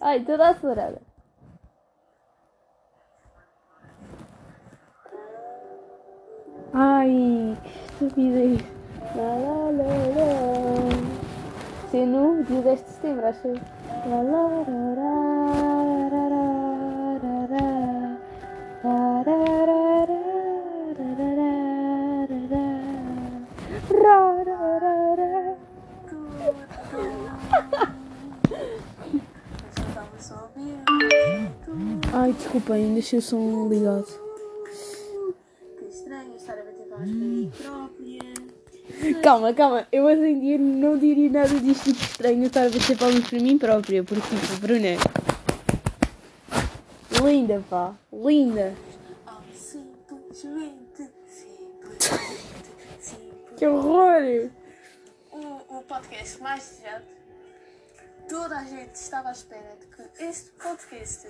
Ai, 0.00 0.20
toda 0.20 0.48
acelerada. 0.48 1.00
Ai, 6.72 7.56
que 7.62 8.04
estupidez. 8.04 8.62
Lá, 9.14 9.34
lá, 9.34 9.70
lá, 9.70 9.90
lá. 10.16 10.32
No 12.06 12.42
dia 12.44 12.62
10 12.62 12.84
de 12.84 12.90
setembro, 12.90 13.26
acho. 13.26 13.48
Lá, 13.48 14.22
lá, 14.22 14.48
lá, 14.48 14.64
lá, 14.96 15.71
desculpa, 32.72 32.74
ainda 32.74 32.94
deixei 32.94 33.18
o 33.18 33.22
som 33.22 33.68
ligado. 33.68 34.06
Que 35.78 35.84
estranho 35.84 36.36
estar 36.36 36.54
a 36.54 36.64
bater 36.64 36.86
palmas 36.88 36.98
para 36.98 37.06
mim 37.06 37.52
própria. 37.62 39.22
Calma, 39.22 39.54
calma, 39.54 39.88
eu 39.90 40.04
hoje 40.04 40.22
em 40.22 40.40
dia 40.40 40.58
não 40.58 40.98
diria 40.98 41.30
nada 41.30 41.60
disto 41.60 41.92
de 41.92 42.02
estranho 42.02 42.44
estar 42.44 42.66
a 42.66 42.70
bater 42.70 42.98
palmas 42.98 43.28
para 43.28 43.38
mim 43.40 43.58
própria, 43.58 44.04
porque 44.04 44.36
tipo, 44.36 44.60
Bruna. 44.60 44.96
Linda, 47.22 47.62
pá, 47.68 47.94
linda. 48.12 48.74
Oh, 49.26 49.42
simplesmente, 49.54 51.10
simplesmente, 51.28 52.42
simplesmente. 52.88 53.54
Que 53.56 53.66
horror! 53.66 54.50
O, 55.30 55.78
o 55.78 55.82
podcast 55.82 56.40
mais 56.42 56.62
desejado. 56.64 57.04
Toda 58.28 58.58
a 58.58 58.64
gente 58.64 58.94
estava 58.94 59.28
à 59.28 59.32
espera 59.32 59.76
de 59.78 59.86
que 59.86 60.24
este 60.24 60.50
podcast 60.52 61.28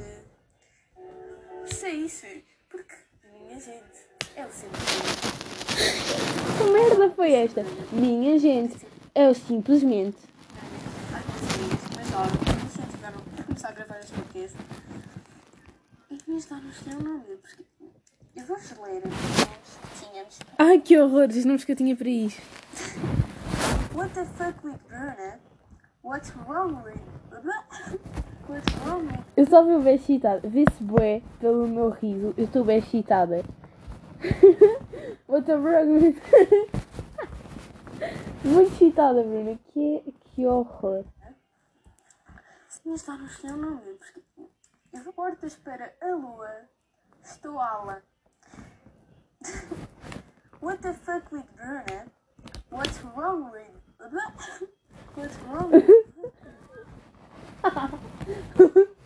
saísse. 1.66 2.45
Porque, 2.69 2.95
minha 3.33 3.61
gente, 3.61 3.83
é 4.37 4.47
o 4.47 4.50
simplesmente. 4.50 5.42
Que 6.59 6.64
merda 6.71 7.11
foi 7.14 7.33
esta? 7.33 7.64
Minha 7.92 8.38
gente, 8.38 8.87
é 9.14 9.28
o 9.28 9.35
simplesmente. 9.35 10.19
Ai, 11.12 11.23
meus 11.28 11.54
amigos, 11.54 11.85
mas 11.97 12.14
olha, 12.14 12.31
me 12.54 12.64
incentivaram 12.64 13.19
a 13.38 13.42
começar 13.42 13.69
a 13.69 13.73
gravar 13.73 13.99
este 14.00 14.12
podcast. 14.12 14.57
E 16.11 16.19
me 16.26 16.37
ajudaram-nos 16.37 16.88
a 16.88 16.90
um 16.90 17.02
nome, 17.02 17.37
porque 17.40 17.64
eu 18.37 18.47
vou-vos 18.47 18.78
ler 18.78 19.02
tínhamos. 20.12 20.38
Ai, 20.59 20.78
que 20.81 20.99
horror, 20.99 21.28
os 21.28 21.45
nomes 21.45 21.64
que 21.64 21.73
eu 21.73 21.76
tinha 21.76 21.97
para 21.97 22.09
isto. 22.09 22.40
What 23.95 24.14
the 24.14 24.25
fuck 24.25 24.64
with 24.64 24.78
Bruna? 24.88 25.38
What's 26.02 26.33
wrong 26.47 26.83
with. 26.83 28.22
Eu 29.37 29.47
só 29.47 29.65
vi 29.65 29.73
o 29.73 29.81
bem 29.81 29.95
excitada. 29.95 30.47
Vê-se 30.49 30.83
bué 30.83 31.23
pelo 31.41 31.67
meu 31.67 31.91
riso. 31.91 32.35
Eu 32.37 32.45
estou 32.45 32.65
bem 32.65 32.79
excitada. 32.79 33.43
What 35.29 35.47
the 35.47 35.57
wrong 35.57 35.99
Muito 38.45 38.73
excitada, 38.73 39.23
Bruna. 39.23 39.59
Que, 39.69 40.15
que 40.25 40.47
horror. 40.47 41.05
Se 42.69 42.87
me 42.89 42.95
está 42.95 43.17
no 43.17 43.29
chão, 43.29 43.57
não 43.57 43.79
é? 43.79 43.95
Porque 43.95 44.23
eu 44.93 45.13
portas 45.13 45.57
para 45.57 45.95
a 46.01 46.15
lua. 46.15 46.69
Estou 47.25 47.59
ala. 47.59 48.03
What 50.61 50.83
the 50.83 50.93
fuck 50.93 51.33
with 51.33 51.47
Bruna? 51.57 52.07
What's 52.71 53.03
wrong 53.17 53.51
with. 53.51 53.73
What's 55.17 55.37
wrong 55.47 55.71
with. 55.71 56.32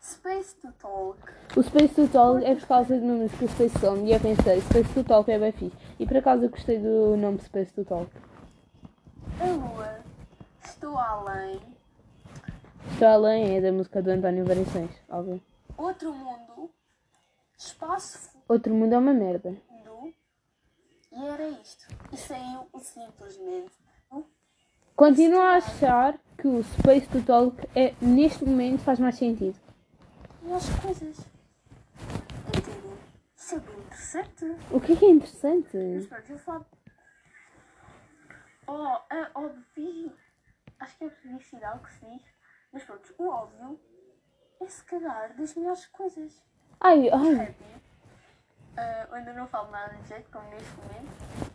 Space 0.00 0.54
to 0.60 0.72
Talk. 0.78 1.18
O 1.56 1.62
Space 1.62 1.94
to 1.94 2.08
Talk 2.08 2.44
é 2.44 2.54
por 2.54 2.66
causa 2.66 2.98
do 2.98 3.04
número 3.04 3.28
que 3.36 3.44
o 3.44 3.48
Space 3.48 3.78
Song 3.78 4.04
e 4.08 4.12
eu 4.12 4.20
pensei, 4.20 4.60
Space 4.60 4.94
to 4.94 5.04
Talk 5.04 5.30
é 5.30 5.38
bem 5.38 5.52
fixe. 5.52 5.76
E 5.98 6.06
por 6.06 6.16
acaso 6.16 6.44
eu 6.44 6.50
gostei 6.50 6.78
do 6.78 7.16
nome 7.16 7.38
Space 7.40 7.72
to 7.72 7.84
Talk. 7.84 8.10
A 9.40 9.44
lua. 9.46 10.00
Estou 10.64 10.96
além. 10.96 11.60
Estou 12.92 13.08
além 13.08 13.56
é 13.56 13.60
da 13.60 13.72
música 13.72 14.00
do 14.02 14.10
António 14.10 14.44
Variações, 14.44 14.90
óbvio. 15.08 15.40
Outro 15.76 16.12
mundo. 16.12 16.70
Espaço 17.58 18.30
Outro 18.48 18.74
mundo 18.74 18.92
é 18.94 18.98
uma 18.98 19.12
merda. 19.14 19.56
fundo. 19.68 20.12
E 21.12 21.24
era 21.26 21.48
isto. 21.48 21.86
E 22.12 22.16
saiu 22.16 22.66
o 22.72 22.78
simplesmente. 22.80 23.72
o 24.10 24.24
Continuo 24.96 25.40
a 25.40 25.54
achar 25.56 26.18
que 26.42 26.48
o 26.48 26.60
Space 26.64 27.06
to 27.06 27.22
Talk 27.22 27.56
é, 27.72 27.94
neste 28.00 28.44
momento 28.44 28.82
faz 28.82 28.98
mais 28.98 29.14
sentido. 29.14 29.56
As 30.52 30.68
coisas. 30.80 31.16
Entendem? 32.48 32.98
Isso 33.36 33.54
é 33.54 33.58
bem 33.60 33.78
interessante. 33.78 34.56
O 34.72 34.80
que 34.80 34.92
é 34.92 34.96
que 34.96 35.04
é 35.04 35.10
interessante? 35.10 35.76
Mas 35.76 36.06
pronto, 36.08 36.32
eu 36.32 36.38
falo. 36.40 36.66
Oh, 38.66 39.14
é 39.14 39.30
óbvio. 39.36 40.12
Acho 40.80 40.98
que 40.98 41.04
é 41.04 41.10
publicidade 41.10 41.78
que 41.78 41.92
se 41.92 42.06
diz. 42.06 42.22
Mas 42.72 42.82
pronto, 42.82 43.14
o 43.18 43.28
óbvio 43.28 43.80
é 44.60 44.66
se 44.66 44.82
calhar 44.82 45.36
das 45.36 45.54
melhores 45.54 45.86
coisas. 45.86 46.42
Ai, 46.80 47.08
ai. 47.10 47.54
Eu 49.08 49.14
ainda 49.14 49.32
não 49.32 49.46
falo 49.46 49.70
nada 49.70 49.94
de 49.94 50.08
jeito, 50.08 50.28
como 50.28 50.48
neste 50.50 50.72
momento. 50.76 51.54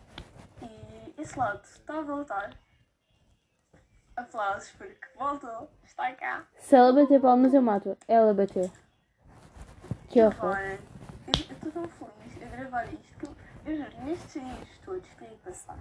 E 0.62 1.20
esse 1.20 1.38
lado 1.38 1.62
está 1.62 1.98
a 1.98 2.00
voltar. 2.00 2.67
Aplausos 4.18 4.70
porque 4.72 4.96
voltou. 5.16 5.68
Está 5.84 6.12
cá. 6.12 6.44
Se 6.58 6.74
ela 6.74 6.92
bater 6.92 7.20
palmas, 7.20 7.54
eu 7.54 7.62
mato. 7.62 7.96
Ela 8.08 8.34
bateu. 8.34 8.70
Que 10.08 10.22
horror. 10.22 10.34
Agora, 10.56 10.72
eu 10.72 10.78
eu 11.48 11.54
estou 11.54 11.70
tão 11.72 11.88
feliz 11.88 12.42
a 12.42 12.56
gravar 12.56 12.84
isto 12.86 13.16
que 13.18 13.26
eu, 13.26 13.36
eu 13.66 13.76
juro, 13.76 14.04
nestes 14.04 14.32
dias 14.42 14.68
todos 14.84 15.08
que 15.18 15.24
aí 15.24 15.36
passar, 15.44 15.76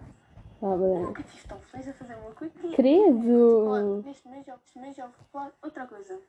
Ah, 0.62 0.66
eu 0.66 0.78
bem. 0.78 1.00
nunca 1.04 1.22
estive 1.22 1.48
tão 1.48 1.60
feliz 1.62 1.88
a 1.88 1.94
fazer 1.94 2.16
uma 2.16 2.32
coisa. 2.32 2.54
Credo. 2.76 4.04
Neste 4.06 4.28
mês, 4.28 4.46
este 4.48 4.80
mês 4.80 4.96
já 4.96 5.06
vou 5.06 5.14
falar 5.32 5.52
outra 5.64 5.88
coisa. 5.88 6.20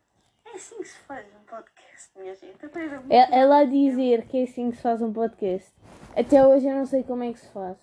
É 0.47 0.51
assim 0.55 0.77
que 0.79 0.85
se 0.89 0.99
faz 1.01 1.27
um 1.27 1.45
podcast, 1.45 2.11
minha 2.17 2.35
gente. 2.35 2.57
Eu 2.63 2.71
Ela 3.11 3.59
a 3.59 3.65
dizer 3.65 4.27
que 4.27 4.39
é 4.39 4.43
assim 4.45 4.71
que 4.71 4.77
se 4.77 4.83
faz 4.83 5.03
um 5.03 5.13
podcast. 5.13 5.71
Até 6.17 6.47
hoje 6.47 6.67
eu 6.67 6.75
não 6.75 6.87
sei 6.87 7.03
como 7.03 7.23
é 7.25 7.33
que 7.33 7.41
se 7.41 7.49
faz. 7.49 7.77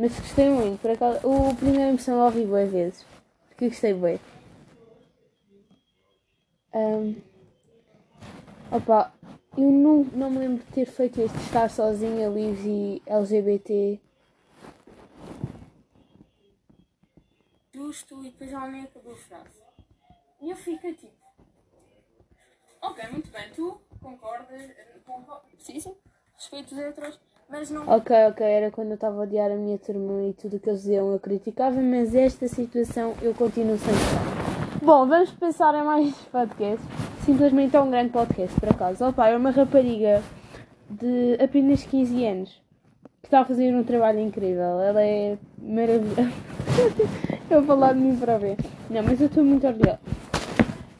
Mas 0.00 0.18
gostei 0.18 0.48
muito, 0.48 0.80
por 0.80 0.92
acaso. 0.92 1.20
O 1.28 1.54
primeiro 1.54 1.90
emoção 1.90 2.16
eu 2.16 2.24
ouvi 2.24 2.46
boas 2.46 2.72
vezes. 2.72 3.04
Porque 3.50 3.68
gostei 3.68 3.92
bem. 3.92 4.18
Um, 6.72 7.20
opa, 8.72 9.12
eu 9.58 9.70
não, 9.70 10.04
não 10.04 10.30
me 10.30 10.38
lembro 10.38 10.64
de 10.64 10.72
ter 10.72 10.86
feito 10.86 11.20
este 11.20 11.36
estar 11.40 11.68
sozinha, 11.68 12.30
livre 12.30 12.66
e 12.66 13.02
LGBT. 13.04 14.00
Justo 17.74 18.24
e 18.24 18.30
depois 18.30 18.54
alguém 18.54 18.84
acabou 18.84 19.12
a 19.12 19.16
frase. 19.16 19.60
E 20.40 20.50
eu 20.50 20.56
fiquei 20.56 20.94
tipo. 20.94 21.12
Ok, 22.80 23.06
muito 23.10 23.30
bem, 23.30 23.52
tu 23.52 23.78
concordas? 24.00 24.62
Concordo. 25.04 25.46
Sim, 25.58 25.78
sim. 25.78 25.94
Respeito 26.38 26.74
os 26.74 26.80
heteros, 26.80 27.20
mas 27.50 27.70
não. 27.70 27.88
Ok, 27.88 28.14
ok, 28.28 28.46
era 28.46 28.70
quando 28.70 28.88
eu 28.88 28.94
estava 28.94 29.18
a 29.18 29.22
odiar 29.22 29.50
a 29.50 29.56
minha 29.56 29.78
turma 29.78 30.22
e 30.22 30.32
tudo 30.34 30.56
o 30.56 30.60
que 30.60 30.70
eles 30.70 30.82
diziam 30.82 31.12
eu 31.12 31.18
criticava, 31.18 31.80
mas 31.80 32.14
esta 32.14 32.46
situação 32.46 33.14
eu 33.20 33.34
continuo 33.34 33.76
sem 33.76 33.92
gostar. 33.92 34.80
Bom, 34.82 35.06
vamos 35.06 35.30
pensar 35.32 35.74
em 35.74 35.84
mais 35.84 36.14
podcasts. 36.32 36.86
Simplesmente 37.24 37.76
é 37.76 37.80
um 37.80 37.90
grande 37.90 38.10
podcast, 38.10 38.58
por 38.58 38.70
acaso. 38.70 39.04
Opa, 39.04 39.28
é 39.28 39.36
uma 39.36 39.50
rapariga 39.50 40.22
de 40.88 41.36
apenas 41.42 41.84
15 41.84 42.26
anos 42.26 42.62
que 43.20 43.26
está 43.26 43.40
a 43.40 43.44
fazer 43.44 43.74
um 43.74 43.84
trabalho 43.84 44.20
incrível. 44.20 44.80
Ela 44.80 45.02
é 45.02 45.36
maravilhosa. 45.58 46.32
eu 47.50 47.58
vou 47.58 47.64
falar 47.64 47.92
de 47.92 48.00
mim 48.00 48.16
para 48.16 48.38
ver. 48.38 48.56
Não, 48.88 49.02
mas 49.02 49.20
eu 49.20 49.26
estou 49.26 49.44
muito 49.44 49.66
orgulhosa. 49.66 50.00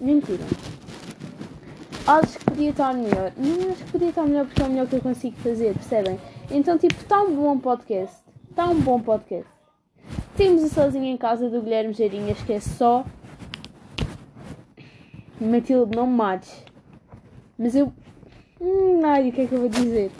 Mentira. 0.00 0.44
Acho 2.06 2.38
que 2.38 2.44
podia 2.44 2.70
estar 2.70 2.92
melhor. 2.92 3.32
Não 3.36 3.70
acho 3.70 3.84
que 3.84 3.92
podia 3.92 4.08
estar 4.08 4.26
melhor 4.26 4.46
porque 4.46 4.62
é 4.62 4.64
o 4.66 4.68
melhor 4.68 4.86
que 4.88 4.96
eu 4.96 5.00
consigo 5.00 5.36
fazer, 5.38 5.74
percebem? 5.74 6.18
Então, 6.50 6.76
tipo, 6.76 6.94
está 6.94 7.22
um 7.22 7.36
bom 7.36 7.58
podcast. 7.58 8.16
Está 8.50 8.66
um 8.66 8.80
bom 8.80 9.00
podcast. 9.00 9.48
Temos 10.36 10.64
o 10.64 10.68
Sozinho 10.68 11.04
em 11.04 11.16
Casa 11.16 11.48
do 11.48 11.62
Guilherme 11.62 11.92
Geirinhas, 11.94 12.42
que 12.42 12.52
é 12.52 12.60
só. 12.60 13.04
Matilde, 15.40 15.96
não 15.96 16.08
me 16.08 16.16
mates. 16.16 16.64
Mas 17.56 17.76
eu. 17.76 17.92
Hum, 18.60 19.00
ai, 19.04 19.28
o 19.28 19.32
que 19.32 19.42
é 19.42 19.46
que 19.46 19.54
eu 19.54 19.60
vou 19.60 19.68
dizer? 19.68 20.10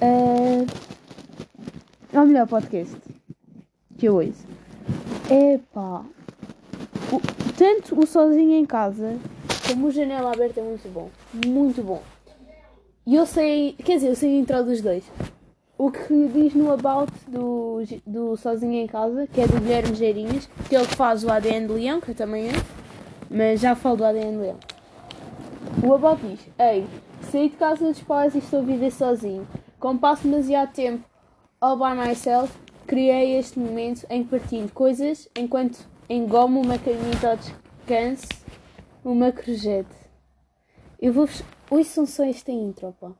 Uh... 0.00 0.66
É 2.12 2.20
o 2.20 2.26
melhor 2.26 2.46
podcast 2.46 2.96
que 3.98 4.06
eu 4.06 4.14
ouço. 4.16 4.46
Epá. 5.28 6.04
O... 7.10 7.20
Tanto 7.56 7.98
o 7.98 8.06
Sozinho 8.06 8.54
em 8.54 8.66
Casa 8.66 9.18
como 9.66 9.88
o 9.88 9.90
Janela 9.90 10.32
Aberta 10.32 10.60
é 10.60 10.62
muito 10.62 10.88
bom. 10.88 11.10
Muito 11.46 11.82
bom. 11.82 12.02
E 13.04 13.16
eu 13.16 13.26
sei. 13.26 13.74
Quer 13.84 13.96
dizer, 13.96 14.08
eu 14.08 14.14
sei 14.14 14.36
a 14.36 14.40
intro 14.40 14.64
dos 14.64 14.80
dois. 14.80 15.04
O 15.82 15.90
que 15.90 16.28
diz 16.28 16.54
no 16.54 16.70
About 16.70 17.12
do, 17.26 17.82
do 18.06 18.36
Sozinho 18.36 18.74
em 18.74 18.86
Casa, 18.86 19.26
que 19.26 19.40
é 19.40 19.48
do 19.48 19.58
Guilherme 19.58 19.96
Geirinhas, 19.96 20.48
que 20.68 20.76
é 20.76 20.80
o 20.80 20.86
que 20.86 20.94
faz 20.94 21.24
o 21.24 21.28
ADN 21.28 21.66
de 21.66 21.72
Leão, 21.72 22.00
que 22.00 22.12
eu 22.12 22.14
também 22.14 22.50
é, 22.50 22.52
mas 23.28 23.58
já 23.58 23.74
falo 23.74 23.96
do 23.96 24.04
ADN 24.04 24.30
de 24.30 24.36
Leão. 24.36 24.60
O 25.84 25.92
About 25.92 26.24
diz: 26.24 26.48
Ei, 26.56 26.86
saí 27.22 27.48
de 27.48 27.56
casa 27.56 27.84
dos 27.84 28.00
pais 28.00 28.32
e 28.36 28.38
estou 28.38 28.60
a 28.60 28.62
viver 28.62 28.92
sozinho. 28.92 29.44
Como 29.80 29.98
passo 29.98 30.22
demasiado 30.22 30.72
tempo 30.72 31.04
all 31.60 31.76
by 31.76 32.00
myself, 32.00 32.56
criei 32.86 33.36
este 33.36 33.58
momento 33.58 34.06
em 34.08 34.22
que 34.22 34.30
partilho 34.30 34.70
coisas 34.72 35.28
enquanto 35.36 35.84
engomo 36.08 36.60
uma 36.60 36.78
caneta 36.78 37.30
ao 37.30 37.36
descanso, 37.36 38.28
uma 39.04 39.32
crojete. 39.32 39.96
Eu 41.00 41.12
vou. 41.12 41.28
Ouçam 41.68 42.06
só 42.06 42.22
esta 42.22 42.52
intro, 42.52 42.94
pá. 43.00 43.10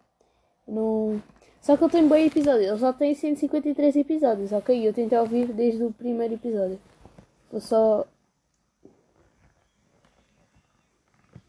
Não. 0.68 1.20
Só 1.62 1.76
que 1.76 1.84
ele 1.84 1.92
tem 1.92 2.08
bom 2.08 2.16
episódio. 2.16 2.64
Ele 2.64 2.76
já 2.76 2.92
tem 2.92 3.14
153 3.14 3.96
episódios, 3.96 4.52
ok? 4.52 4.86
Eu 4.86 4.92
tentei 4.92 5.16
ouvir 5.16 5.46
desde 5.52 5.84
o 5.84 5.92
primeiro 5.92 6.34
episódio. 6.34 6.78
Vou 7.50 7.60
só. 7.60 8.04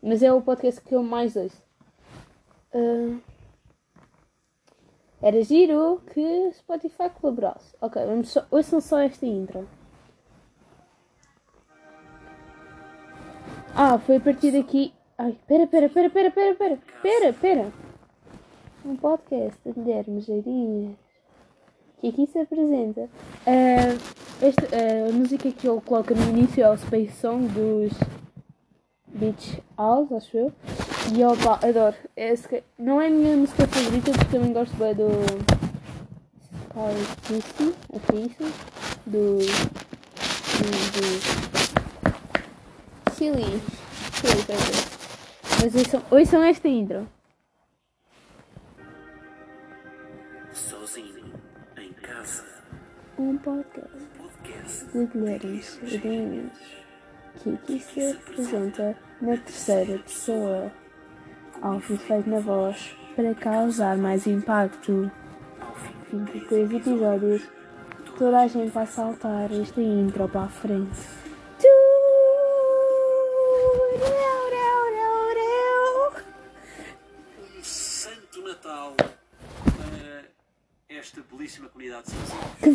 Mas 0.01 0.21
é 0.21 0.31
o 0.31 0.41
podcast 0.41 0.79
que 0.81 0.93
eu 0.93 1.01
mais 1.01 1.35
ouço. 1.35 1.61
Uh... 2.75 3.19
Era 5.19 5.41
giro 5.41 6.01
que 6.13 6.51
Spotify 6.51 7.09
colaborasse. 7.09 7.75
Ok, 7.81 8.05
vamos 8.05 8.29
só. 8.29 8.45
Ouçam 8.51 8.81
só 8.81 8.99
esta 8.99 9.25
intro. 9.25 9.67
Ah, 13.75 13.97
foi 13.97 14.17
a 14.17 14.19
partir 14.19 14.51
daqui. 14.51 14.93
Ai, 15.17 15.35
pera, 15.47 15.65
pera, 15.65 15.89
pera, 15.89 16.09
pera, 16.11 16.31
pera, 16.31 16.55
pera, 16.55 16.79
pera, 17.01 17.33
pera. 17.33 17.82
Um 18.85 18.97
podcast 18.97 19.57
de 19.65 19.71
Guilherme 19.71 20.19
Geirinhas. 20.19 20.95
Que 22.01 22.09
aqui 22.09 22.27
se 22.27 22.37
apresenta. 22.37 23.01
Uh, 23.47 23.97
esta, 24.41 24.65
uh, 24.65 25.09
a 25.09 25.13
música 25.13 25.49
que 25.51 25.65
ele 25.65 25.79
coloca 25.79 26.13
no 26.13 26.29
início 26.29 26.61
é 26.61 26.69
o 26.69 26.77
Space 26.77 27.13
Song 27.13 27.47
dos 27.47 27.93
Beach 29.07 29.63
House, 29.77 30.11
acho 30.11 30.35
eu. 30.35 30.53
E 31.15 31.23
opa, 31.23 31.65
adoro. 31.65 31.95
Esse, 32.17 32.61
não 32.77 32.99
é 32.99 33.07
a 33.07 33.09
minha 33.09 33.37
música 33.37 33.65
favorita 33.67 34.11
porque 34.11 34.37
também 34.37 34.51
gosto 34.51 34.75
bem 34.75 34.95
do 34.95 35.07
Sky 36.63 36.95
Kissy, 37.21 37.73
acho 37.95 38.05
que 38.05 38.17
é 38.17 38.19
isso. 38.19 38.43
Do. 39.05 39.37
do. 40.59 40.73
do 40.99 41.03
Chili. 43.15 43.61
Chili. 44.19 44.43
Mas 45.61 45.73
ouçam, 45.73 46.01
ouçam 46.11 46.43
esta 46.43 46.67
intro. 46.67 47.07
Um 53.23 53.37
podcast 53.37 54.85
de 54.91 55.05
Guilherme 55.05 55.61
Geirinhas. 55.85 56.59
Que 57.37 57.51
aqui 57.51 57.79
se 57.79 58.11
apresenta 58.11 58.97
na 59.21 59.37
terceira 59.37 59.97
pessoa. 59.99 60.69
Algo 61.61 61.79
feito 61.79 62.29
na 62.29 62.41
voz 62.41 62.97
para 63.15 63.33
causar 63.33 63.95
mais 63.97 64.27
impacto. 64.27 65.09
23 66.11 66.73
episódios. 66.73 67.49
Toda 68.17 68.41
a 68.41 68.47
gente 68.47 68.71
vai 68.71 68.85
saltar 68.87 69.49
esta 69.53 69.81
intro 69.81 70.27
para 70.27 70.43
a 70.43 70.49
frente. 70.49 70.99
santo 77.61 78.41
Natal 78.41 78.93
para 78.97 80.25
esta 80.89 81.21
belíssima 81.21 81.69
comunidade 81.69 82.11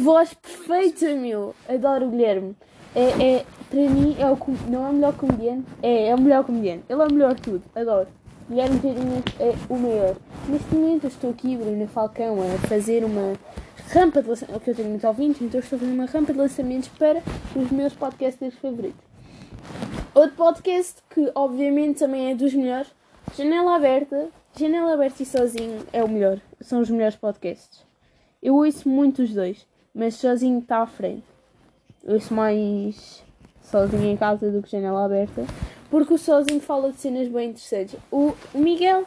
voz 0.09 0.33
perfeita, 0.33 1.15
meu! 1.15 1.55
Adoro 1.69 2.07
o 2.07 2.11
Guilherme. 2.11 2.57
É, 2.95 3.35
é, 3.35 3.47
para 3.69 3.81
mim, 3.81 4.17
é 4.19 4.27
o, 4.27 4.39
não 4.67 4.87
é 4.87 4.89
o 4.89 4.93
melhor 4.95 5.15
comediante? 5.15 5.67
É, 5.83 6.09
é 6.09 6.15
o 6.15 6.21
melhor 6.21 6.45
comediante. 6.45 6.85
Ele 6.89 7.03
é 7.03 7.05
o 7.05 7.13
melhor 7.13 7.35
de 7.35 7.43
tudo. 7.43 7.63
Adoro. 7.75 8.09
Guilherme 8.49 8.81
Geirinhas 8.81 9.25
é 9.39 9.55
o 9.69 9.77
maior. 9.77 10.17
Neste 10.49 10.75
momento 10.75 11.05
eu 11.05 11.09
estou 11.09 11.29
aqui, 11.29 11.55
Bruna 11.59 11.87
Falcão, 11.89 12.39
a 12.41 12.67
fazer 12.67 13.05
uma 13.05 13.35
rampa 13.93 14.23
de 14.23 14.31
lançamento. 14.31 14.61
que 14.61 14.71
eu 14.71 14.75
tenho 14.75 14.89
muitos 14.89 15.05
ouvintes, 15.05 15.43
então 15.43 15.61
estou 15.61 15.77
a 15.77 15.81
fazer 15.81 15.93
uma 15.93 16.07
rampa 16.07 16.33
de 16.33 16.39
lançamentos 16.39 16.89
para 16.89 17.23
os 17.55 17.71
meus 17.71 17.93
podcasters 17.93 18.55
favoritos. 18.55 19.05
Outro 20.15 20.37
podcast 20.37 21.03
que 21.11 21.31
obviamente 21.35 21.99
também 21.99 22.31
é 22.31 22.35
dos 22.35 22.55
melhores, 22.55 22.91
Janela 23.37 23.77
Aberta. 23.77 24.31
Janela 24.59 24.95
Aberta 24.95 25.23
e 25.23 25.27
Sozinho 25.27 25.81
é 25.93 26.03
o 26.03 26.09
melhor. 26.09 26.41
São 26.63 26.81
os 26.81 26.89
melhores 26.89 27.17
podcasts. 27.17 27.87
Eu 28.43 28.55
ouço 28.55 28.89
muito 28.89 29.23
os 29.23 29.35
dois, 29.35 29.67
mas 29.99 30.15
sozinho 30.15 30.61
está 30.61 30.83
à 30.83 30.87
frente. 30.87 31.25
Eu 32.05 32.15
ouço 32.15 32.33
mais 32.33 33.25
sozinho 33.61 34.05
em 34.05 34.17
casa 34.17 34.49
do 34.49 34.63
que 34.63 34.71
janela 34.71 35.05
aberta, 35.05 35.45
porque 35.91 36.15
o 36.15 36.19
sozinho 36.19 36.61
fala 36.61 36.93
de 36.93 36.99
cenas 36.99 37.27
bem 37.27 37.51
interessantes. 37.51 37.99
O 38.09 38.33
Miguel 38.55 39.05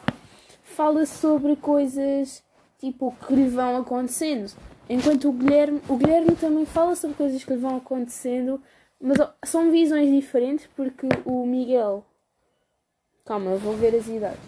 fala 0.62 1.06
sobre 1.06 1.56
coisas 1.56 2.44
tipo 2.78 3.16
que 3.26 3.34
lhe 3.34 3.48
vão 3.48 3.78
acontecendo, 3.78 4.52
enquanto 4.86 5.30
o 5.30 5.32
Guilherme, 5.32 5.80
o 5.88 5.96
Guilherme 5.96 6.36
também 6.36 6.66
fala 6.66 6.94
sobre 6.94 7.16
coisas 7.16 7.42
que 7.42 7.52
lhe 7.52 7.58
vão 7.58 7.76
acontecendo, 7.78 8.60
mas 9.00 9.16
são 9.44 9.70
visões 9.70 10.10
diferentes 10.10 10.68
porque 10.76 11.08
o 11.24 11.46
Miguel, 11.46 12.04
calma, 13.24 13.52
eu 13.52 13.58
vou 13.58 13.74
ver 13.74 13.94
as 13.94 14.06
idades. 14.08 14.40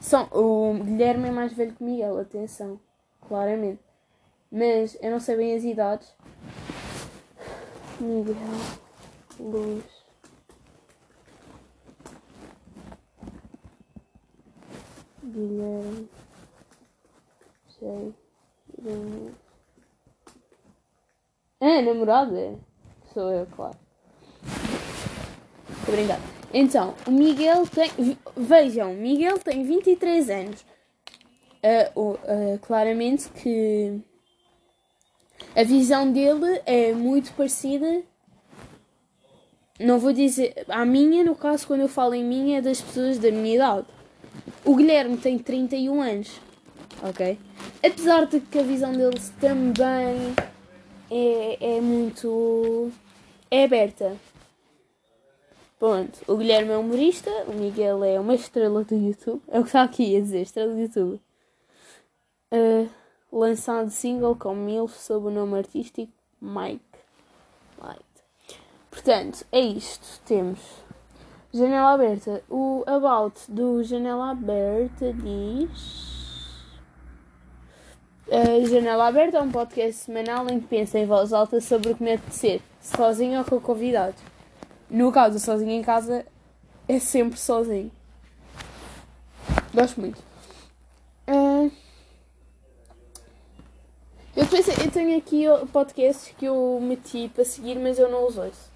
São, 0.00 0.28
o 0.32 0.82
Guilherme 0.82 1.28
é 1.28 1.30
mais 1.30 1.52
velho 1.52 1.74
que 1.74 1.82
o 1.82 1.86
Miguel, 1.86 2.18
atenção, 2.18 2.80
claramente. 3.20 3.87
Mas 4.50 4.96
eu 5.02 5.10
não 5.10 5.20
sei 5.20 5.36
bem 5.36 5.54
as 5.56 5.64
idades. 5.64 6.14
Miguel, 8.00 8.34
Luz. 9.38 9.84
Guilherme. 15.22 16.08
Sei. 17.78 18.14
É, 21.60 21.82
namorada? 21.82 22.58
Sou 23.12 23.30
eu, 23.30 23.46
claro. 23.46 23.76
Estou. 25.84 26.16
Então, 26.52 26.94
o 27.06 27.10
Miguel 27.10 27.66
tem. 27.66 27.90
ve- 27.98 28.18
Vejam, 28.36 28.94
Miguel 28.94 29.38
tem 29.38 29.64
23 29.64 30.30
anos. 30.30 30.64
O- 31.94 32.16
ah, 32.24 32.58
claramente 32.62 33.28
que. 33.30 34.00
A 35.54 35.62
visão 35.62 36.12
dele 36.12 36.60
é 36.66 36.92
muito 36.92 37.32
parecida. 37.32 38.02
Não 39.80 39.98
vou 39.98 40.12
dizer. 40.12 40.64
A 40.68 40.84
minha, 40.84 41.24
no 41.24 41.34
caso, 41.34 41.66
quando 41.66 41.80
eu 41.80 41.88
falo 41.88 42.14
em 42.14 42.24
minha, 42.24 42.58
é 42.58 42.62
das 42.62 42.80
pessoas 42.80 43.18
da 43.18 43.30
minha 43.30 43.54
idade. 43.54 43.86
O 44.64 44.74
Guilherme 44.74 45.16
tem 45.16 45.38
31 45.38 46.00
anos. 46.00 46.40
Ok? 47.02 47.38
Apesar 47.84 48.26
de 48.26 48.40
que 48.40 48.58
a 48.58 48.62
visão 48.62 48.92
dele 48.92 49.20
também 49.40 50.34
é, 51.10 51.76
é 51.76 51.80
muito. 51.80 52.90
é 53.50 53.64
aberta. 53.64 54.16
Pronto, 55.78 56.18
o 56.26 56.36
Guilherme 56.36 56.72
é 56.72 56.76
humorista, 56.76 57.30
o 57.46 57.52
Miguel 57.52 58.02
é 58.02 58.18
uma 58.18 58.34
estrela 58.34 58.82
do 58.82 58.96
YouTube. 58.96 59.40
É 59.46 59.60
o 59.60 59.62
que 59.62 59.68
está 59.68 59.82
aqui 59.82 60.16
a 60.16 60.20
dizer, 60.20 60.42
estrela 60.42 60.74
do 60.74 60.80
YouTube. 60.80 61.20
Uh, 62.52 62.88
lançado 63.32 63.90
single 63.90 64.36
com 64.36 64.54
Milf 64.54 64.94
sob 64.98 65.26
o 65.26 65.30
nome 65.30 65.58
artístico 65.58 66.12
Mike 66.40 66.84
Light. 67.80 68.02
Portanto, 68.90 69.44
é 69.52 69.60
isto. 69.60 70.20
Temos 70.24 70.58
Janela 71.52 71.92
Aberta. 71.92 72.42
O 72.48 72.84
about 72.86 73.40
do 73.48 73.82
Janela 73.82 74.30
Aberta 74.30 75.12
diz. 75.12 76.18
Uh, 78.26 78.66
Janela 78.66 79.06
Aberta 79.06 79.38
é 79.38 79.40
um 79.40 79.50
podcast 79.50 80.04
semanal 80.04 80.48
em 80.50 80.60
que 80.60 80.66
pensa 80.66 80.98
em 80.98 81.06
voz 81.06 81.32
alta 81.32 81.60
sobre 81.60 81.92
o 81.92 81.94
que 81.96 82.02
me 82.02 82.12
apetecer, 82.12 82.60
sozinho 82.80 83.38
ou 83.38 83.44
com 83.44 83.58
convidados. 83.58 84.20
No 84.90 85.10
caso, 85.10 85.38
sozinho 85.38 85.70
em 85.70 85.82
casa 85.82 86.26
é 86.86 86.98
sempre 86.98 87.38
sozinho. 87.38 87.90
Gosto 89.72 90.00
muito. 90.00 90.18
Uh, 91.26 91.70
eu, 94.38 94.46
pensei, 94.46 94.74
eu 94.84 94.90
tenho 94.90 95.18
aqui 95.18 95.44
podcasts 95.72 96.32
que 96.38 96.46
eu 96.46 96.78
meti 96.80 97.28
para 97.34 97.44
seguir, 97.44 97.78
mas 97.78 97.98
eu 97.98 98.08
não 98.08 98.26
os 98.26 98.38
ouço. 98.38 98.70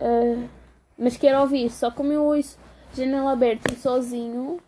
Uh, 0.00 0.48
mas 0.96 1.16
quero 1.16 1.40
ouvir, 1.40 1.68
só 1.70 1.90
como 1.90 2.12
eu 2.12 2.24
ouço 2.24 2.56
janela 2.94 3.32
aberta 3.32 3.72
e 3.72 3.76
sozinho, 3.76 4.60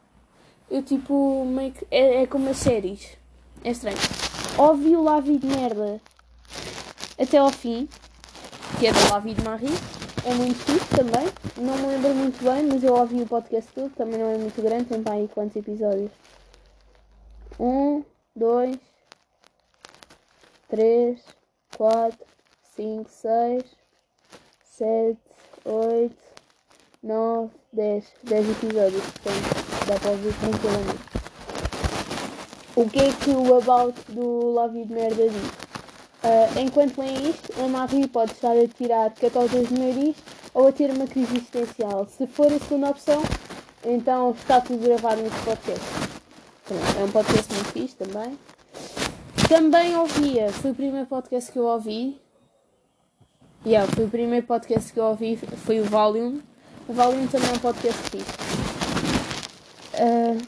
eu 0.71 0.83
tipo 0.83 1.45
meio 1.45 1.73
que. 1.73 1.87
É, 1.91 2.23
é 2.23 2.27
como 2.27 2.49
as 2.51 2.57
séries. 2.57 3.17
É 3.65 3.71
estranho. 3.71 3.97
Ouvi 4.59 4.97
o 4.97 5.03
Lavi 5.03 5.39
de 5.39 5.47
merda 5.47 6.01
até 7.21 7.39
ao 7.39 7.51
fim, 7.51 7.89
que 8.81 8.87
é 8.87 8.93
da 8.93 9.11
Lavi 9.11 9.35
de 9.35 9.45
Marie. 9.45 9.69
É 10.25 10.35
muito 10.35 10.59
fixe 10.65 10.89
também. 10.89 11.29
Não 11.57 11.77
me 11.77 11.87
lembro 11.87 12.15
muito 12.15 12.45
bem, 12.45 12.65
mas 12.65 12.83
eu 12.83 12.95
ouvi 12.95 13.23
o 13.23 13.27
podcast 13.27 13.71
todo. 13.73 13.91
Também 13.91 14.19
não 14.19 14.31
é 14.31 14.39
muito 14.39 14.61
grande, 14.61 14.87
tem 14.87 15.03
para 15.03 15.15
aí 15.15 15.29
quantos 15.33 15.57
episódios? 15.57 16.11
Um, 17.59 18.03
dois, 18.35 18.79
3, 20.73 21.21
4, 21.77 22.19
5, 22.77 23.11
6, 23.11 23.63
7, 24.65 25.19
8, 25.67 26.17
9, 27.03 27.51
10. 27.75 28.05
10 28.23 28.51
episódios, 28.51 29.03
portanto 29.03 29.87
dá 29.87 30.01
para 30.01 30.11
ouvir 30.13 30.35
tranquilamente. 30.41 31.05
O 32.75 32.89
que 32.89 33.01
é 33.01 33.13
que 33.13 33.31
o 33.33 33.59
About 33.59 34.01
do 34.09 34.23
Love 34.23 34.85
de 34.87 34.95
Merda 34.95 35.29
diz? 35.29 35.47
Uh, 36.25 36.59
enquanto 36.59 37.03
leem 37.03 37.29
isto, 37.29 37.53
a 37.63 37.69
Marie 37.69 38.09
pode 38.09 38.33
estar 38.33 38.57
a 38.57 38.67
tirar 38.67 39.13
14 39.13 39.67
de 39.67 39.79
nariz 39.79 40.17
ou 40.55 40.69
a 40.69 40.73
ter 40.73 40.91
uma 40.91 41.07
crise 41.07 41.37
existencial. 41.37 42.07
Se 42.07 42.27
for 42.27 42.51
a 42.51 42.59
segunda 42.59 42.89
opção, 42.89 43.23
então 43.85 44.31
está 44.31 44.59
tudo 44.63 44.83
gravado 44.83 45.21
neste 45.21 45.39
podcast. 45.41 45.85
É 46.99 47.05
um 47.05 47.13
podcast 47.13 47.53
muito 47.53 47.73
fixe 47.73 47.97
também. 47.97 48.39
Também 49.53 49.95
ouvia, 49.95 50.51
foi 50.51 50.71
o 50.71 50.75
primeiro 50.75 51.07
podcast 51.07 51.53
que 51.53 51.59
eu 51.59 51.67
ouvi. 51.67 52.19
Yeah, 53.67 53.87
foi 53.93 54.07
o 54.07 54.09
primeiro 54.09 54.47
podcast 54.47 54.91
que 54.91 54.99
eu 54.99 55.05
ouvi, 55.05 55.37
foi 55.37 55.79
o 55.79 55.85
Volume. 55.85 56.43
O 56.89 56.95
Volume 56.95 57.29
também 57.29 57.51
é 57.51 57.53
um 57.53 57.59
podcast 57.59 58.03
fixe. 58.09 58.33
Uh, 59.93 60.41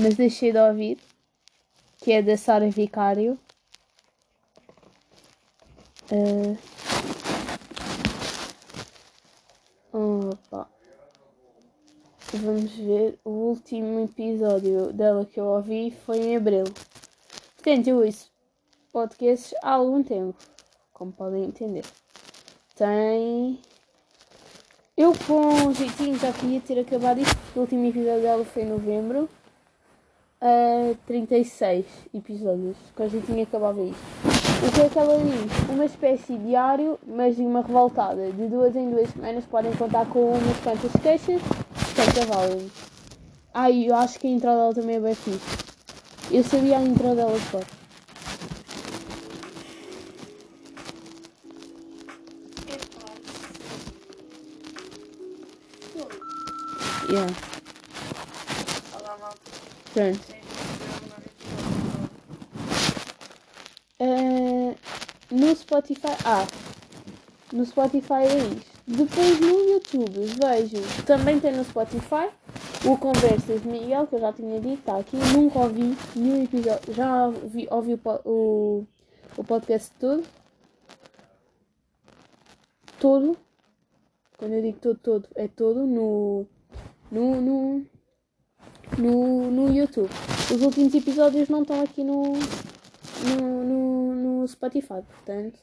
mas 0.00 0.14
deixei 0.14 0.50
de 0.50 0.58
ouvir, 0.58 0.98
que 1.98 2.12
é 2.12 2.22
da 2.22 2.38
Sara 2.38 2.70
Vicário. 2.70 3.38
Uh, 6.10 6.56
opa. 9.92 10.70
Vamos 12.32 12.72
ver, 12.76 13.18
o 13.22 13.28
último 13.28 14.04
episódio 14.04 14.90
dela 14.94 15.26
que 15.26 15.38
eu 15.38 15.44
ouvi 15.44 15.94
foi 16.06 16.16
em 16.16 16.36
abril. 16.38 16.64
Eu 17.64 17.98
ouço 17.98 18.28
podcasts 18.92 19.54
há 19.62 19.74
algum 19.74 20.02
tempo, 20.02 20.34
como 20.92 21.12
podem 21.12 21.44
entender. 21.44 21.84
Tem. 22.74 23.60
Eu 24.96 25.12
com 25.28 25.68
um 25.68 25.72
jeitinho 25.72 26.18
já 26.18 26.32
queria 26.32 26.60
ter 26.60 26.80
acabado 26.80 27.20
isto, 27.20 27.36
porque 27.36 27.58
o 27.60 27.62
último 27.62 27.86
episódio 27.86 28.22
dela 28.22 28.44
foi 28.44 28.62
em 28.64 28.66
novembro. 28.66 29.28
Uh, 30.42 30.96
36 31.06 31.86
episódios, 32.12 32.76
com 32.96 33.08
jeitinho 33.08 33.44
acabava 33.44 33.80
isto. 33.80 34.02
O 34.66 34.72
que 34.72 34.80
é 34.80 34.88
que 34.88 34.98
ela 34.98 35.16
diz? 35.18 35.68
Uma 35.70 35.84
espécie 35.84 36.36
de 36.36 36.46
diário, 36.46 36.98
mas 37.06 37.36
de 37.36 37.42
uma 37.42 37.62
revoltada. 37.62 38.32
De 38.32 38.48
duas 38.48 38.74
em 38.74 38.90
duas 38.90 39.08
semanas 39.10 39.44
podem 39.44 39.72
contar 39.76 40.04
com 40.06 40.32
umas 40.32 40.56
quantas 40.64 40.92
queixas, 41.00 41.40
portanto 41.40 42.18
é 42.18 42.24
válido. 42.24 42.72
Ah, 43.54 43.70
eu 43.70 43.94
acho 43.94 44.18
que 44.18 44.26
a 44.26 44.30
entrada 44.30 44.58
dela 44.58 44.74
também 44.74 44.96
é 44.96 45.00
bem 45.00 45.14
fixe. 45.14 45.61
Eu 46.30 46.42
sabia 46.44 46.78
a 46.78 46.82
intro 46.82 47.14
dela 47.14 47.38
de 47.38 47.46
cor. 47.50 47.64
Yeah. 57.10 57.34
Olá, 58.98 59.18
malta. 59.18 59.38
Pronto. 59.92 60.20
Uh, 64.00 64.74
no 65.30 65.54
Spotify. 65.54 66.16
Ah, 66.24 66.46
no 67.52 67.66
Spotify 67.66 68.24
é 68.24 68.38
isto. 68.38 68.72
Depois 68.86 69.40
no 69.40 69.70
YouTube 69.70 70.26
vejo. 70.40 71.04
Também 71.04 71.38
tem 71.38 71.52
no 71.52 71.64
Spotify 71.64 72.30
o 72.84 72.98
Conversas 72.98 73.62
de 73.62 73.68
Miguel, 73.68 74.06
que 74.08 74.16
eu 74.16 74.20
já 74.20 74.32
tinha 74.32 74.60
dito, 74.60 74.80
está 74.80 74.98
aqui. 74.98 75.16
Nunca 75.16 75.60
ouvi 75.60 75.96
nenhum 76.16 76.42
episódio. 76.42 76.92
Já 76.92 77.26
ouvi, 77.28 77.68
ouvi 77.70 77.94
o, 77.94 78.00
o, 78.24 78.86
o 79.36 79.44
podcast 79.44 79.92
todo. 80.00 80.24
Todo. 82.98 83.36
Quando 84.36 84.54
eu 84.54 84.62
digo 84.62 84.78
todo, 84.80 84.98
todo, 84.98 85.28
é 85.36 85.46
todo 85.46 85.86
no. 85.86 86.46
No, 87.10 87.40
no, 87.40 87.86
no, 88.98 89.50
no 89.50 89.72
YouTube. 89.72 90.10
Os 90.52 90.62
últimos 90.62 90.94
episódios 90.94 91.48
não 91.48 91.62
estão 91.62 91.82
aqui 91.82 92.02
no, 92.02 92.22
no, 92.32 93.64
no, 93.64 94.14
no 94.14 94.48
Spotify, 94.48 95.02
portanto. 95.06 95.58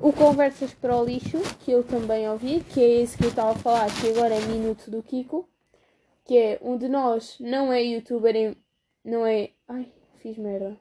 O 0.00 0.12
Conversas 0.12 0.72
para 0.74 0.96
o 0.96 1.04
Lixo, 1.04 1.38
que 1.60 1.72
eu 1.72 1.82
também 1.82 2.28
ouvi, 2.28 2.60
que 2.60 2.80
é 2.80 3.02
esse 3.02 3.16
que 3.16 3.24
eu 3.24 3.30
estava 3.30 3.52
a 3.52 3.54
falar, 3.54 3.86
que 4.00 4.10
agora 4.10 4.34
é 4.34 4.40
Minuto 4.46 4.90
do 4.90 5.02
Kiko 5.02 5.48
que 6.24 6.36
é 6.36 6.58
um 6.62 6.76
de 6.76 6.88
nós 6.88 7.36
não 7.40 7.72
é 7.72 7.82
youtuber, 7.82 8.34
em, 8.36 8.56
não 9.04 9.26
é. 9.26 9.50
Ai, 9.68 9.88
fiz 10.18 10.36
merda. 10.36 10.76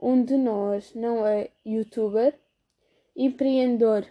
Um 0.00 0.22
de 0.22 0.36
nós 0.36 0.94
não 0.94 1.26
é 1.26 1.50
youtuber, 1.66 2.34
empreendedor, 3.16 4.06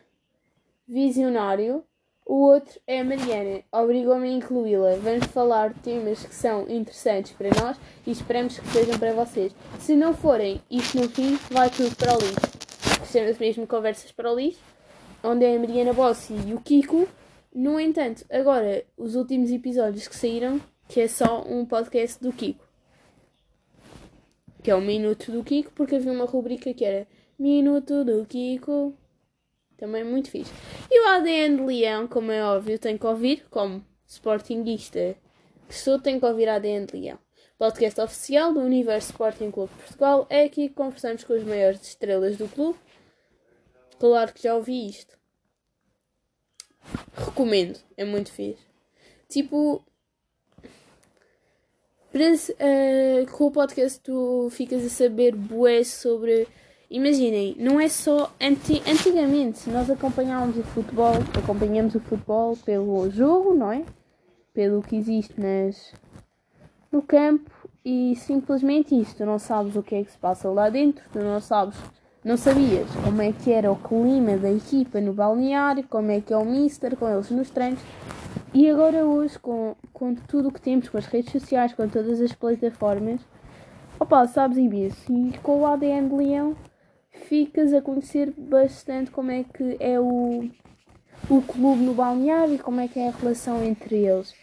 visionário. 0.87 1.83
O 2.25 2.41
outro 2.41 2.77
é 2.85 2.99
a 2.99 3.05
Mariana, 3.05 3.63
obrigou-me 3.71 4.27
a 4.27 4.31
incluí-la. 4.31 4.95
Vamos 4.97 5.27
falar 5.27 5.73
de 5.73 5.79
temas 5.79 6.25
que 6.25 6.35
são 6.35 6.69
interessantes 6.69 7.31
para 7.31 7.49
nós 7.61 7.77
e 8.05 8.11
esperamos 8.11 8.59
que 8.59 8.67
sejam 8.67 8.99
para 8.99 9.13
vocês. 9.13 9.55
Se 9.79 9.95
não 9.95 10.13
forem, 10.13 10.61
isto 10.69 10.99
no 10.99 11.07
fim 11.07 11.35
vai 11.49 11.69
tudo 11.69 11.95
para 11.95 12.13
o 12.13 12.19
lixo. 12.19 12.57
Chama-se 13.09 13.39
mesmo 13.39 13.65
Conversas 13.65 14.11
para 14.11 14.29
o 14.29 14.35
Lixo, 14.35 14.59
onde 15.23 15.45
é 15.45 15.55
a 15.55 15.59
Mariana 15.59 15.93
Bossi 15.93 16.33
e 16.45 16.53
o 16.53 16.59
Kiko 16.59 17.07
no 17.57 17.79
entanto, 17.79 18.23
agora, 18.29 18.85
os 18.95 19.15
últimos 19.15 19.49
episódios 19.49 20.07
que 20.07 20.15
saíram, 20.15 20.61
que 20.87 21.01
é 21.01 21.07
só 21.07 21.41
um 21.41 21.65
podcast 21.65 22.21
do 22.21 22.31
Kiko. 22.31 22.63
Que 24.61 24.69
é 24.69 24.75
o 24.75 24.79
Minuto 24.79 25.31
do 25.31 25.43
Kiko, 25.43 25.71
porque 25.73 25.95
havia 25.95 26.11
uma 26.11 26.25
rubrica 26.25 26.71
que 26.71 26.85
era 26.85 27.07
Minuto 27.39 28.05
do 28.05 28.23
Kiko. 28.27 28.95
Também 29.75 30.03
muito 30.03 30.29
fixe. 30.29 30.53
E 30.91 31.03
o 31.03 31.07
ADN 31.07 31.57
de 31.57 31.63
Leão, 31.63 32.07
como 32.07 32.31
é 32.31 32.43
óbvio, 32.43 32.77
tem 32.77 32.95
que 32.95 33.07
ouvir, 33.07 33.43
como 33.49 33.83
sportinguista 34.05 35.15
que 35.67 35.73
sou, 35.73 35.99
tem 35.99 36.19
que 36.19 36.25
ouvir 36.27 36.47
ADN 36.49 36.85
de 36.85 36.95
Leão. 36.95 37.17
Podcast 37.57 37.99
oficial 37.99 38.53
do 38.53 38.59
Universo 38.59 39.09
Sporting 39.09 39.49
Clube 39.49 39.73
de 39.73 39.79
Portugal. 39.81 40.27
É 40.29 40.43
aqui 40.43 40.69
que 40.69 40.75
conversamos 40.75 41.23
com 41.23 41.33
as 41.33 41.43
maiores 41.43 41.81
estrelas 41.81 42.37
do 42.37 42.47
clube. 42.47 42.77
Claro 43.97 44.31
que 44.31 44.43
já 44.43 44.53
ouvi 44.53 44.87
isto. 44.87 45.17
Recomendo, 47.15 47.79
é 47.95 48.05
muito 48.05 48.31
fixe. 48.31 48.65
Tipo, 49.27 49.83
Parece 52.11 52.53
uh, 52.53 53.31
com 53.31 53.45
o 53.45 53.51
podcast 53.51 53.99
tu 53.99 54.47
ficas 54.49 54.83
a 54.83 54.89
saber 54.89 55.35
bué 55.35 55.83
sobre. 55.83 56.47
Imaginem, 56.89 57.55
não 57.59 57.79
é 57.79 57.89
só. 57.89 58.33
Anti... 58.41 58.81
Antigamente 58.89 59.69
nós 59.69 59.87
acompanhávamos 59.87 60.57
o 60.57 60.63
futebol, 60.63 61.13
acompanhamos 61.37 61.93
o 61.95 61.99
futebol 61.99 62.57
pelo 62.57 63.09
jogo, 63.11 63.53
não 63.53 63.71
é? 63.71 63.83
Pelo 64.51 64.81
que 64.81 64.95
existe 64.95 65.39
nas... 65.39 65.93
no 66.91 67.03
campo 67.03 67.51
e 67.85 68.15
simplesmente 68.15 68.99
isto. 68.99 69.17
Tu 69.17 69.25
não 69.25 69.37
sabes 69.37 69.75
o 69.75 69.83
que 69.83 69.95
é 69.95 70.03
que 70.03 70.11
se 70.11 70.17
passa 70.17 70.49
lá 70.49 70.69
dentro, 70.69 71.03
tu 71.11 71.19
não 71.19 71.39
sabes. 71.39 71.77
Não 72.27 72.35
sabias 72.35 72.89
como 73.05 73.21
é 73.21 73.31
que 73.31 73.53
era 73.53 73.71
o 73.71 73.75
clima 73.77 74.35
da 74.35 74.51
equipa 74.51 74.99
no 74.99 75.13
balneário, 75.13 75.87
como 75.87 76.11
é 76.11 76.19
que 76.19 76.33
é 76.33 76.37
o 76.37 76.43
mister 76.43 76.97
com 76.97 77.07
eles 77.07 77.31
nos 77.31 77.49
treinos. 77.49 77.79
E 78.53 78.69
agora 78.69 79.05
hoje, 79.05 79.39
com, 79.39 79.77
com 79.93 80.13
tudo 80.13 80.49
o 80.49 80.51
que 80.51 80.59
temos, 80.59 80.89
com 80.89 80.97
as 80.97 81.05
redes 81.05 81.31
sociais, 81.31 81.73
com 81.73 81.87
todas 81.87 82.19
as 82.19 82.33
plataformas, 82.33 83.21
opa, 83.97 84.27
sabes 84.27 84.57
imenso. 84.57 85.09
E 85.09 85.37
com 85.37 85.61
o 85.61 85.65
ADN 85.65 86.09
de 86.09 86.15
Leão 86.15 86.53
ficas 87.29 87.71
a 87.71 87.81
conhecer 87.81 88.33
bastante 88.37 89.09
como 89.09 89.31
é 89.31 89.45
que 89.45 89.77
é 89.79 89.97
o, 89.97 90.49
o 91.29 91.41
clube 91.43 91.81
no 91.81 91.93
balneário 91.93 92.55
e 92.55 92.59
como 92.59 92.81
é 92.81 92.89
que 92.89 92.99
é 92.99 93.07
a 93.07 93.11
relação 93.11 93.63
entre 93.63 94.03
eles. 94.03 94.35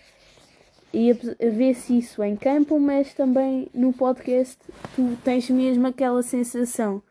E 0.90 1.12
ver-se 1.12 1.98
isso 1.98 2.24
em 2.24 2.34
campo, 2.34 2.80
mas 2.80 3.12
também 3.12 3.68
no 3.74 3.92
podcast 3.92 4.56
tu 4.96 5.18
tens 5.22 5.50
mesmo 5.50 5.86
aquela 5.86 6.22
sensação. 6.22 7.02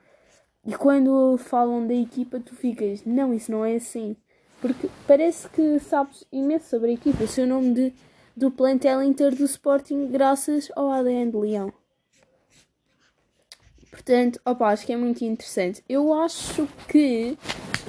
E 0.66 0.74
quando 0.76 1.38
falam 1.38 1.86
da 1.86 1.94
equipa, 1.94 2.40
tu 2.40 2.56
ficas, 2.56 3.04
não, 3.06 3.34
isso 3.34 3.52
não 3.52 3.66
é 3.66 3.76
assim. 3.76 4.16
Porque 4.62 4.90
parece 5.06 5.50
que 5.50 5.78
sabes 5.80 6.24
imenso 6.32 6.70
sobre 6.70 6.92
a 6.92 6.94
equipa. 6.94 7.26
O 7.26 7.28
seu 7.28 7.46
nome 7.46 7.74
de, 7.74 7.94
do 8.36 8.50
plantel 8.50 9.04
inteiro 9.04 9.36
do 9.36 9.44
Sporting 9.44 10.08
graças 10.08 10.72
ao 10.74 10.90
ADN 10.90 11.32
de 11.32 11.38
Leão. 11.38 11.74
Portanto, 13.92 14.40
opa, 14.46 14.70
acho 14.70 14.86
que 14.86 14.94
é 14.94 14.98
muito 14.98 15.24
interessante. 15.26 15.84
Eu 15.88 16.14
acho 16.14 16.66
que 16.88 17.38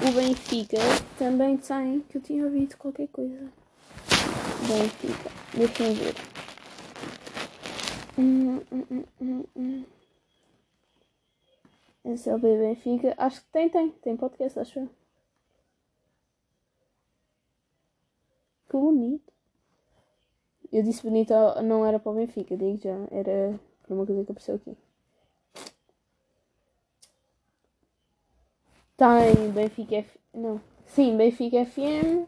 o 0.03 0.13
Benfica 0.13 0.79
também 1.17 1.57
tem. 1.57 2.01
Que 2.09 2.19
eu 2.19 2.23
tinha 2.23 2.45
ouvido 2.45 2.77
qualquer 2.77 3.07
coisa. 3.07 3.39
Benfica. 4.67 5.31
Deixa-me 5.55 5.95
ver. 5.95 6.15
Hum, 8.19 8.61
hum, 8.73 8.85
hum, 8.91 9.05
hum, 9.21 9.45
hum. 9.57 9.85
SLB 12.05 12.59
Benfica. 12.59 13.14
Acho 13.17 13.40
que 13.40 13.49
tem, 13.51 13.69
tem. 13.69 13.90
Tem 13.90 14.17
podcast, 14.17 14.59
acho 14.59 14.81
eu. 14.81 14.90
Que 18.69 18.77
bonito. 18.77 19.33
Eu 20.73 20.83
disse 20.83 21.03
bonito, 21.03 21.33
não 21.62 21.87
era 21.87 22.01
para 22.01 22.11
o 22.11 22.14
Benfica, 22.17 22.57
digo 22.57 22.81
já. 22.83 22.97
Era 23.11 23.59
para 23.83 23.95
uma 23.95 24.05
coisa 24.05 24.25
que 24.25 24.33
apareceu 24.33 24.57
aqui. 24.57 24.77
Tem 28.97 29.51
Benfica 29.53 29.97
F... 29.97 30.19
Não. 30.33 30.61
Sim, 30.87 31.17
Benfica 31.17 31.64
FM. 31.64 32.27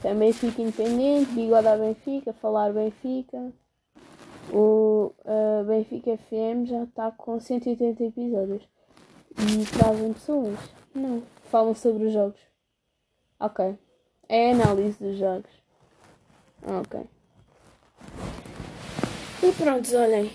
Tem 0.00 0.14
Benfica 0.14 0.62
Independente. 0.62 1.32
Bigode 1.32 1.68
a 1.68 1.76
Benfica. 1.76 2.32
Falar 2.32 2.72
Benfica. 2.72 3.52
O 4.52 5.12
uh, 5.24 5.64
Benfica 5.66 6.16
FM 6.16 6.66
já 6.66 6.84
está 6.84 7.10
com 7.10 7.38
180 7.38 8.04
episódios. 8.04 8.68
E 9.38 9.66
trazem 9.66 10.12
pessoas? 10.12 10.58
Não. 10.94 11.22
Falam 11.50 11.74
sobre 11.74 12.06
os 12.06 12.12
jogos. 12.12 12.40
Ok. 13.38 13.76
É 14.28 14.52
análise 14.52 14.98
dos 15.02 15.18
jogos. 15.18 15.50
Ok. 16.62 17.00
E 19.42 19.52
pronto, 19.52 19.96
olhem. 19.96 20.30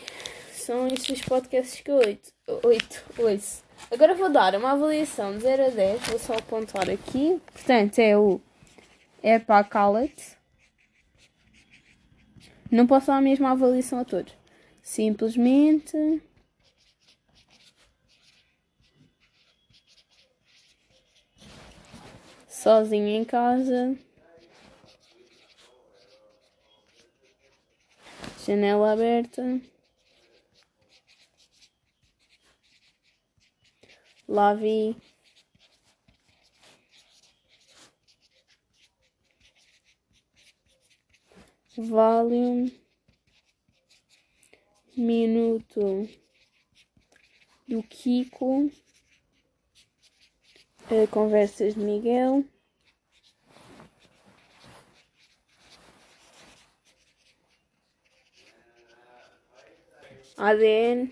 São 0.51 0.88
estes 0.88 1.21
podcasts 1.21 1.79
que 1.79 1.89
eu 1.89 1.95
oito. 1.95 2.33
Oito, 2.63 3.03
ouço. 3.17 3.63
Agora 3.89 4.15
vou 4.15 4.29
dar 4.29 4.53
uma 4.55 4.71
avaliação 4.71 5.31
de 5.38 5.43
0 5.43 5.67
a 5.67 5.69
10. 5.69 6.01
Vou 6.07 6.19
só 6.19 6.33
apontar 6.33 6.89
aqui. 6.89 7.41
Portanto, 7.53 7.99
é 7.99 8.17
o. 8.17 8.41
É 9.23 9.39
para 9.39 9.60
a 9.60 9.63
Callet. 9.63 10.38
Não 12.69 12.86
posso 12.86 13.07
dar 13.07 13.17
a 13.17 13.21
mesma 13.21 13.51
avaliação 13.51 13.99
a 13.99 14.05
todos. 14.05 14.33
Simplesmente. 14.81 16.21
Sozinho 22.67 23.08
em 23.08 23.23
casa. 23.23 23.97
Janela 28.45 28.91
aberta. 28.91 29.62
Lá 34.27 34.53
vi. 34.53 34.97
Valium. 41.77 42.69
Minuto 44.97 46.10
do 47.65 47.82
Kiko. 47.84 48.69
Uh, 50.91 51.08
conversas 51.10 51.75
de 51.75 51.80
Miguel. 51.80 52.43
ADN. 60.38 61.12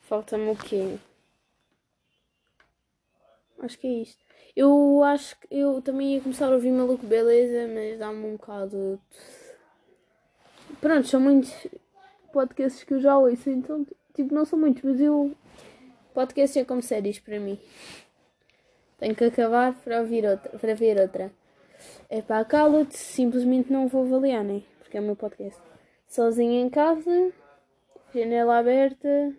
Falta-me 0.00 0.50
o 0.50 0.56
quê? 0.56 0.98
Acho 3.58 3.78
que 3.78 3.86
é 3.86 4.02
isto. 4.02 4.24
Eu 4.54 5.02
acho 5.02 5.38
que 5.40 5.48
eu 5.50 5.82
também 5.82 6.14
ia 6.14 6.20
começar 6.20 6.46
a 6.46 6.54
ouvir 6.54 6.72
Maluco 6.72 7.06
Beleza, 7.06 7.68
mas 7.68 7.98
dá-me 7.98 8.26
um 8.26 8.32
bocado. 8.36 8.98
Pronto, 10.80 11.06
são 11.06 11.20
muitos 11.20 11.52
podcasts 12.32 12.82
que 12.84 12.94
eu 12.94 13.00
já 13.00 13.18
ouço, 13.18 13.50
então, 13.50 13.86
tipo, 14.14 14.34
não 14.34 14.44
são 14.44 14.58
muitos, 14.58 14.82
mas 14.82 15.00
eu. 15.00 15.34
Podcast 16.14 16.58
é 16.58 16.64
como 16.64 16.82
séries 16.82 17.18
para 17.18 17.38
mim. 17.38 17.58
Tenho 18.98 19.14
que 19.14 19.24
acabar 19.24 19.74
para 19.74 20.00
ouvir 20.00 20.24
outra, 20.24 20.58
para 20.58 20.74
ver 20.74 20.98
outra. 20.98 21.30
É 22.08 22.22
para 22.22 22.42
cala-te, 22.46 22.96
simplesmente 22.96 23.70
não 23.70 23.86
vou 23.86 24.06
avaliar, 24.06 24.42
né? 24.42 24.62
Porque 24.78 24.96
é 24.96 25.00
o 25.00 25.04
meu 25.04 25.16
podcast. 25.16 25.60
Sozinho 26.08 26.64
em 26.64 26.70
casa. 26.70 27.32
Janela 28.14 28.58
aberta. 28.58 29.34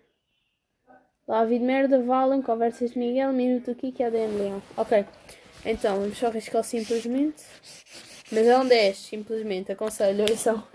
Lá 1.26 1.44
de 1.44 1.58
merda, 1.58 2.02
valem, 2.02 2.40
conversas 2.40 2.92
de 2.92 2.98
Miguel, 2.98 3.32
minuto 3.32 3.70
aqui 3.70 3.92
que 3.92 4.02
é 4.02 4.08
Leão. 4.08 4.62
Ok. 4.76 5.04
Então, 5.64 6.00
vamos 6.00 6.16
só 6.16 6.28
arriscar 6.28 6.64
simplesmente. 6.64 7.44
Mas 8.32 8.46
é 8.46 8.58
um 8.58 8.66
10, 8.66 8.96
simplesmente, 8.96 9.72
aconselho, 9.72 10.36
são. 10.36 10.66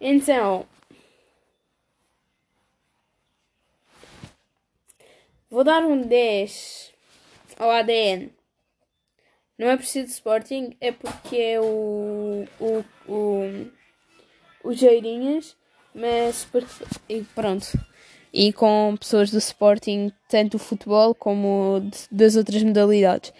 Então. 0.00 0.66
Vou 5.48 5.64
dar 5.64 5.82
um 5.82 6.02
10 6.02 6.92
ao 7.58 7.70
ADN. 7.70 8.30
Não 9.58 9.68
é 9.68 9.76
preciso 9.76 10.08
Sporting, 10.08 10.76
é 10.80 10.92
porque 10.92 11.36
é 11.36 11.60
o. 11.60 12.44
o. 12.60 12.84
o. 13.08 13.70
o 14.64 14.72
Geirinhas 14.72 15.56
mas 15.96 16.46
e 17.08 17.22
pronto. 17.34 17.66
E 18.32 18.52
com 18.52 18.94
pessoas 19.00 19.30
do 19.30 19.38
Sporting, 19.38 20.12
tanto 20.28 20.52
do 20.52 20.58
futebol 20.58 21.14
como 21.14 21.82
das 22.10 22.36
outras 22.36 22.62
modalidades. 22.62 23.32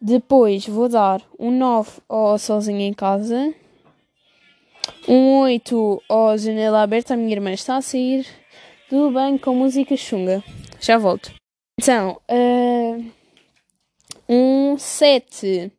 Depois 0.00 0.66
vou 0.66 0.88
dar 0.88 1.20
um 1.38 1.50
9 1.50 1.90
ao 2.08 2.38
Sozinho 2.38 2.80
em 2.80 2.94
Casa, 2.94 3.52
um 5.08 5.40
8 5.40 6.02
ao 6.08 6.38
Janela 6.38 6.82
Aberta. 6.82 7.14
A 7.14 7.16
minha 7.16 7.32
irmã 7.32 7.50
está 7.52 7.76
a 7.76 7.82
sair 7.82 8.24
do 8.88 9.10
banho 9.10 9.38
com 9.38 9.54
música 9.54 9.96
chunga. 9.96 10.44
Já 10.80 10.96
volto. 10.98 11.34
Então, 11.80 12.20
uh, 12.30 13.04
um 14.28 14.78
7. 14.78 15.72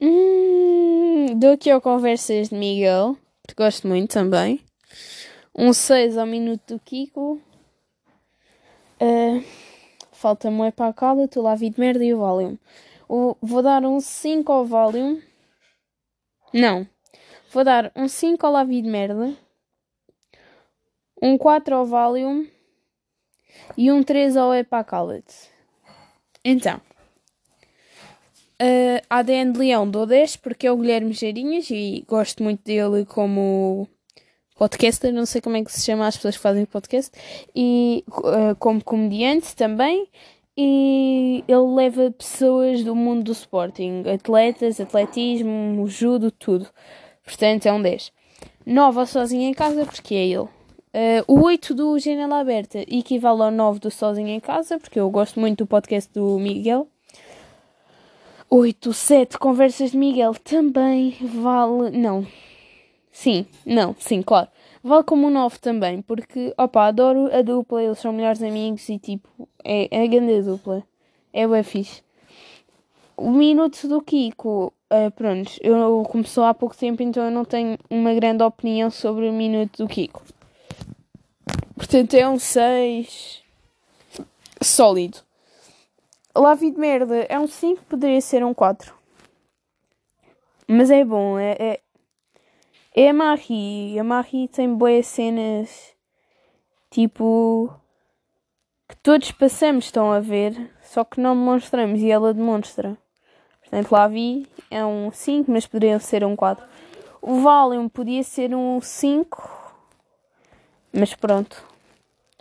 Hum, 0.00 1.26
dou 1.36 1.52
aqui 1.52 1.70
ao 1.70 1.80
Conversas 1.80 2.48
de 2.48 2.54
Miguel, 2.54 3.16
que 3.46 3.54
gosto 3.54 3.86
muito 3.86 4.12
também 4.12 4.63
um 5.54 5.72
6 5.72 6.18
ao 6.18 6.26
minuto 6.26 6.74
do 6.74 6.80
Kiko. 6.80 7.40
Uh, 9.00 9.44
Falta-me 10.24 10.68
o 10.68 10.72
para 10.72 10.88
a 10.88 10.92
cala, 10.92 11.28
tu 11.28 11.42
lá 11.42 11.54
vi 11.54 11.68
de 11.68 11.78
merda 11.78 12.02
e 12.02 12.14
o 12.14 12.18
Valium. 12.18 12.56
O, 13.08 13.36
vou 13.42 13.62
dar 13.62 13.84
um 13.84 14.00
5 14.00 14.50
ao 14.50 14.64
Valium. 14.64 15.20
Não. 16.52 16.88
Vou 17.52 17.62
dar 17.62 17.92
um 17.94 18.08
5 18.08 18.46
ao 18.46 18.52
Lavi 18.52 18.80
de 18.80 18.88
merda. 18.88 19.36
Um 21.20 21.36
4 21.36 21.74
ao 21.74 21.84
Valium. 21.84 22.48
E 23.76 23.92
um 23.92 24.02
3 24.02 24.36
ao 24.36 24.54
Epacalet. 24.54 25.26
Então. 26.44 26.80
Uh, 28.62 29.02
ADN 29.10 29.52
de 29.52 29.58
Leão 29.58 29.90
dou 29.90 30.06
10 30.06 30.36
porque 30.36 30.66
é 30.66 30.72
o 30.72 30.76
Guilherme 30.76 31.12
Geirinhas 31.12 31.68
e 31.70 32.04
gosto 32.08 32.42
muito 32.42 32.62
dele 32.64 33.04
como 33.04 33.88
podcaster, 34.54 35.12
não 35.12 35.26
sei 35.26 35.40
como 35.40 35.56
é 35.56 35.64
que 35.64 35.72
se 35.72 35.84
chama 35.84 36.06
as 36.06 36.16
pessoas 36.16 36.36
que 36.36 36.42
fazem 36.42 36.64
podcast, 36.64 37.10
e 37.54 38.04
uh, 38.08 38.54
como 38.58 38.82
comediante 38.82 39.54
também. 39.54 40.08
E 40.56 41.42
ele 41.48 41.74
leva 41.74 42.12
pessoas 42.12 42.84
do 42.84 42.94
mundo 42.94 43.24
do 43.24 43.32
Sporting, 43.32 44.04
atletas, 44.06 44.78
atletismo, 44.78 45.84
judo, 45.88 46.30
tudo. 46.30 46.68
Portanto, 47.24 47.66
é 47.66 47.72
um 47.72 47.82
10. 47.82 48.12
9 48.64 49.06
sozinho 49.06 49.42
em 49.42 49.52
casa, 49.52 49.84
porque 49.84 50.14
é 50.14 50.26
ele. 50.26 50.48
Uh, 50.94 51.24
o 51.26 51.42
8 51.42 51.74
do 51.74 51.98
Janela 51.98 52.38
Aberta 52.38 52.78
equivale 52.86 53.42
ao 53.42 53.50
9 53.50 53.80
do 53.80 53.90
Sozinho 53.90 54.28
em 54.28 54.38
Casa, 54.38 54.78
porque 54.78 55.00
eu 55.00 55.10
gosto 55.10 55.40
muito 55.40 55.64
do 55.64 55.66
podcast 55.66 56.08
do 56.12 56.38
Miguel. 56.38 56.86
8, 58.48 58.92
7 58.92 59.38
Conversas 59.38 59.90
de 59.90 59.96
Miguel 59.96 60.34
também 60.34 61.16
vale. 61.20 61.90
Não. 61.90 62.24
Sim, 63.14 63.46
não, 63.64 63.94
sim, 63.96 64.22
claro. 64.22 64.48
Vale 64.82 65.04
como 65.04 65.28
um 65.28 65.30
9 65.30 65.58
também, 65.60 66.02
porque, 66.02 66.52
opa, 66.58 66.88
adoro 66.88 67.32
a 67.32 67.42
dupla, 67.42 67.80
eles 67.80 68.00
são 68.00 68.12
melhores 68.12 68.42
amigos 68.42 68.88
e 68.88 68.98
tipo, 68.98 69.28
é, 69.62 69.88
é 69.88 70.02
a 70.02 70.06
grande 70.08 70.42
dupla. 70.42 70.82
É 71.32 71.46
bem 71.46 71.62
fixe. 71.62 72.02
O 73.16 73.30
minuto 73.30 73.86
do 73.86 74.02
Kiko, 74.02 74.74
uh, 74.92 75.10
pronto, 75.12 75.52
eu 75.60 76.02
começou 76.10 76.42
há 76.42 76.52
pouco 76.52 76.76
tempo, 76.76 77.04
então 77.04 77.24
eu 77.24 77.30
não 77.30 77.44
tenho 77.44 77.78
uma 77.88 78.12
grande 78.14 78.42
opinião 78.42 78.90
sobre 78.90 79.28
o 79.28 79.32
minuto 79.32 79.84
do 79.84 79.88
Kiko. 79.88 80.20
Portanto, 81.76 82.14
é 82.14 82.28
um 82.28 82.38
6 82.38 83.44
sólido. 84.60 85.18
La 86.34 86.56
Vida 86.56 86.74
de 86.74 86.80
Merda 86.80 87.16
é 87.28 87.38
um 87.38 87.46
5, 87.46 87.84
poderia 87.84 88.20
ser 88.20 88.44
um 88.44 88.52
4. 88.52 88.92
Mas 90.66 90.90
é 90.90 91.04
bom, 91.04 91.38
é, 91.38 91.56
é, 91.60 91.80
é 92.94 93.10
a 93.10 93.12
Marie. 93.12 93.98
A 93.98 94.04
Marie 94.04 94.48
tem 94.48 94.72
boas 94.72 95.06
cenas 95.06 95.94
tipo 96.90 97.74
que 98.88 98.96
todos 98.96 99.32
passamos, 99.32 99.86
estão 99.86 100.12
a 100.12 100.20
ver, 100.20 100.70
só 100.82 101.02
que 101.04 101.20
não 101.20 101.34
demonstramos 101.34 102.00
e 102.00 102.10
ela 102.10 102.32
demonstra. 102.32 102.96
Portanto, 103.60 103.90
lá 103.90 104.06
vi, 104.06 104.46
é 104.70 104.84
um 104.84 105.10
5, 105.10 105.50
mas 105.50 105.66
poderia 105.66 105.98
ser 105.98 106.24
um 106.24 106.36
4. 106.36 106.64
O 107.20 107.40
Valium 107.40 107.88
podia 107.88 108.22
ser 108.22 108.54
um 108.54 108.80
5, 108.80 109.74
mas 110.92 111.14
pronto. 111.14 111.66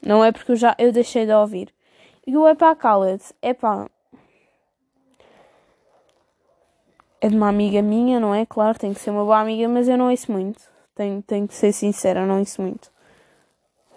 Não 0.05 0.23
é 0.23 0.31
porque 0.31 0.51
eu 0.51 0.55
já 0.55 0.75
eu 0.77 0.91
deixei 0.91 1.25
de 1.25 1.33
ouvir. 1.33 1.73
E 2.27 2.37
o 2.37 2.47
Epá 2.47 2.75
Cala-te, 2.75 3.33
epá. 3.41 3.89
É 7.23 7.29
de 7.29 7.37
uma 7.37 7.47
amiga 7.47 7.81
minha, 7.81 8.19
não 8.19 8.35
é? 8.35 8.45
Claro, 8.45 8.77
tem 8.77 8.93
que 8.93 8.99
ser 8.99 9.09
uma 9.09 9.23
boa 9.23 9.39
amiga, 9.39 9.65
mas 9.69 9.87
eu 9.87 9.97
não 9.97 10.11
ouço 10.11 10.29
muito. 10.29 10.61
Tenho, 10.93 11.21
tenho 11.21 11.47
que 11.47 11.55
ser 11.55 11.71
sincera, 11.71 12.19
eu 12.19 12.27
não 12.27 12.39
ouço 12.39 12.61
muito. 12.61 12.91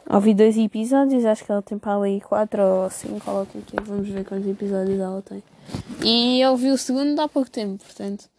Ouvi 0.08 0.32
dois 0.32 0.56
episódios, 0.56 1.24
acho 1.24 1.44
que 1.44 1.50
ela 1.50 1.60
tem 1.60 1.76
para 1.76 2.00
aí 2.00 2.20
quatro 2.20 2.62
ou 2.62 2.88
cinco, 2.88 3.28
ou 3.28 3.42
o 3.42 3.46
que 3.46 3.58
é. 3.76 3.80
Vamos 3.82 4.08
ver 4.08 4.24
quantos 4.24 4.48
episódios 4.48 5.00
ela 5.00 5.20
tem. 5.22 5.42
E 6.04 6.40
eu 6.40 6.56
vi 6.56 6.70
o 6.70 6.78
segundo 6.78 7.18
há 7.18 7.28
pouco 7.28 7.50
tempo, 7.50 7.82
portanto. 7.82 8.30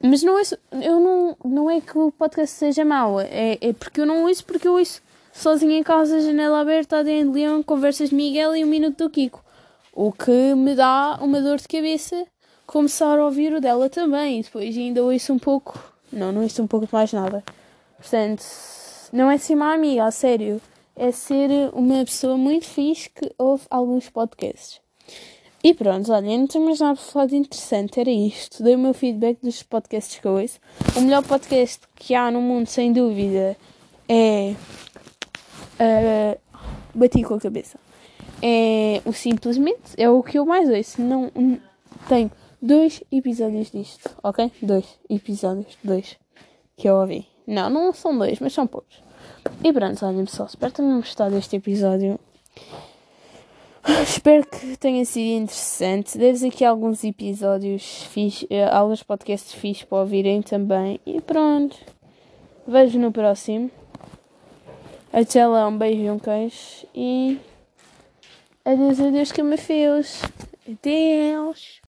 Mas 0.00 0.22
não 0.22 0.38
é, 0.38 0.42
eu 0.80 1.00
não, 1.00 1.36
não 1.44 1.68
é 1.68 1.80
que 1.80 1.98
o 1.98 2.12
podcast 2.12 2.56
seja 2.56 2.84
mau, 2.84 3.20
é, 3.20 3.58
é 3.60 3.72
porque 3.72 4.00
eu 4.00 4.06
não 4.06 4.22
ouço, 4.22 4.44
porque 4.44 4.68
eu 4.68 4.74
ouço 4.74 5.02
sozinho 5.32 5.72
em 5.72 5.82
casa, 5.82 6.20
janela 6.20 6.60
aberta, 6.60 6.98
a 6.98 7.02
de 7.02 7.24
Leão, 7.24 7.64
conversas 7.64 8.10
de 8.10 8.14
Miguel 8.14 8.54
e 8.54 8.62
o 8.62 8.66
um 8.68 8.70
minuto 8.70 8.98
do 8.98 9.10
Kiko. 9.10 9.41
O 9.92 10.10
que 10.10 10.54
me 10.54 10.74
dá 10.74 11.18
uma 11.20 11.40
dor 11.40 11.58
de 11.58 11.68
cabeça 11.68 12.26
começar 12.66 13.18
a 13.18 13.24
ouvir 13.24 13.52
o 13.52 13.60
dela 13.60 13.90
também. 13.90 14.40
E 14.40 14.42
depois 14.42 14.76
ainda 14.76 15.02
ouço 15.02 15.32
um 15.32 15.38
pouco. 15.38 15.78
Não, 16.10 16.32
não 16.32 16.42
ouço 16.42 16.62
um 16.62 16.66
pouco 16.66 16.88
mais 16.90 17.12
nada. 17.12 17.44
Portanto, 17.98 18.42
não 19.12 19.30
é 19.30 19.36
ser 19.36 19.54
uma 19.54 19.74
amiga, 19.74 20.04
a 20.04 20.10
sério. 20.10 20.60
É 20.96 21.12
ser 21.12 21.70
uma 21.74 22.04
pessoa 22.04 22.36
muito 22.36 22.66
fixe 22.66 23.10
que 23.10 23.30
ouve 23.38 23.64
alguns 23.70 24.08
podcasts. 24.08 24.80
E 25.64 25.72
pronto, 25.74 26.12
olha, 26.12 26.36
não 26.36 26.46
temos 26.46 26.80
nada 26.80 26.96
para 26.96 27.04
falar 27.04 27.26
de 27.26 27.36
interessante, 27.36 28.00
era 28.00 28.10
isto. 28.10 28.62
Dei 28.62 28.74
o 28.74 28.78
meu 28.78 28.92
feedback 28.92 29.38
dos 29.40 29.62
podcasts 29.62 30.18
que 30.18 30.26
eu 30.26 30.32
ouço. 30.32 30.58
O 30.96 31.00
melhor 31.02 31.22
podcast 31.22 31.80
que 31.94 32.14
há 32.14 32.30
no 32.30 32.40
mundo, 32.40 32.66
sem 32.66 32.92
dúvida, 32.92 33.56
é. 34.08 34.54
Uh, 35.78 36.38
bati 36.94 37.22
com 37.22 37.34
a 37.34 37.40
cabeça. 37.40 37.78
É 38.42 39.00
o 39.04 39.12
Simplesmente, 39.12 39.94
é 39.96 40.10
o 40.10 40.22
que 40.22 40.38
eu 40.38 40.44
mais 40.44 40.68
ouço. 40.68 41.00
Não, 41.00 41.30
tenho 42.08 42.30
dois 42.60 43.02
episódios 43.10 43.70
disto, 43.70 44.10
ok? 44.22 44.50
Dois 44.60 44.98
episódios, 45.08 45.78
dois 45.82 46.16
que 46.76 46.88
eu 46.88 46.96
ouvi. 46.96 47.26
Não, 47.46 47.70
não 47.70 47.92
são 47.92 48.16
dois, 48.18 48.40
mas 48.40 48.52
são 48.52 48.66
poucos. 48.66 49.02
E 49.62 49.72
pronto, 49.72 50.04
olhem 50.04 50.24
pessoal, 50.24 50.48
espero 50.48 50.72
tenham 50.72 50.96
gostado 50.96 51.34
deste 51.34 51.56
episódio. 51.56 52.18
Espero 54.02 54.46
que 54.46 54.76
tenha 54.76 55.04
sido 55.04 55.42
interessante. 55.42 56.16
Deves 56.16 56.44
aqui 56.44 56.64
alguns 56.64 57.02
episódios 57.02 58.04
fixe, 58.04 58.46
eh, 58.48 58.64
alguns 58.64 59.02
podcasts 59.02 59.52
fixos 59.54 59.84
para 59.84 59.98
ouvirem 59.98 60.40
também. 60.40 61.00
E 61.04 61.20
pronto. 61.20 61.76
Vejo 62.66 62.98
no 62.98 63.10
próximo. 63.10 63.70
Até 65.12 65.44
lá, 65.46 65.66
um 65.66 65.76
beijo 65.76 66.00
e 66.00 66.10
um 66.10 66.18
queijo. 66.18 66.86
E 66.94 67.38
adeus, 68.64 69.00
adeus, 69.00 69.32
que 69.32 69.42
me 69.42 69.56
fios. 69.56 70.20
Adeus. 70.66 71.80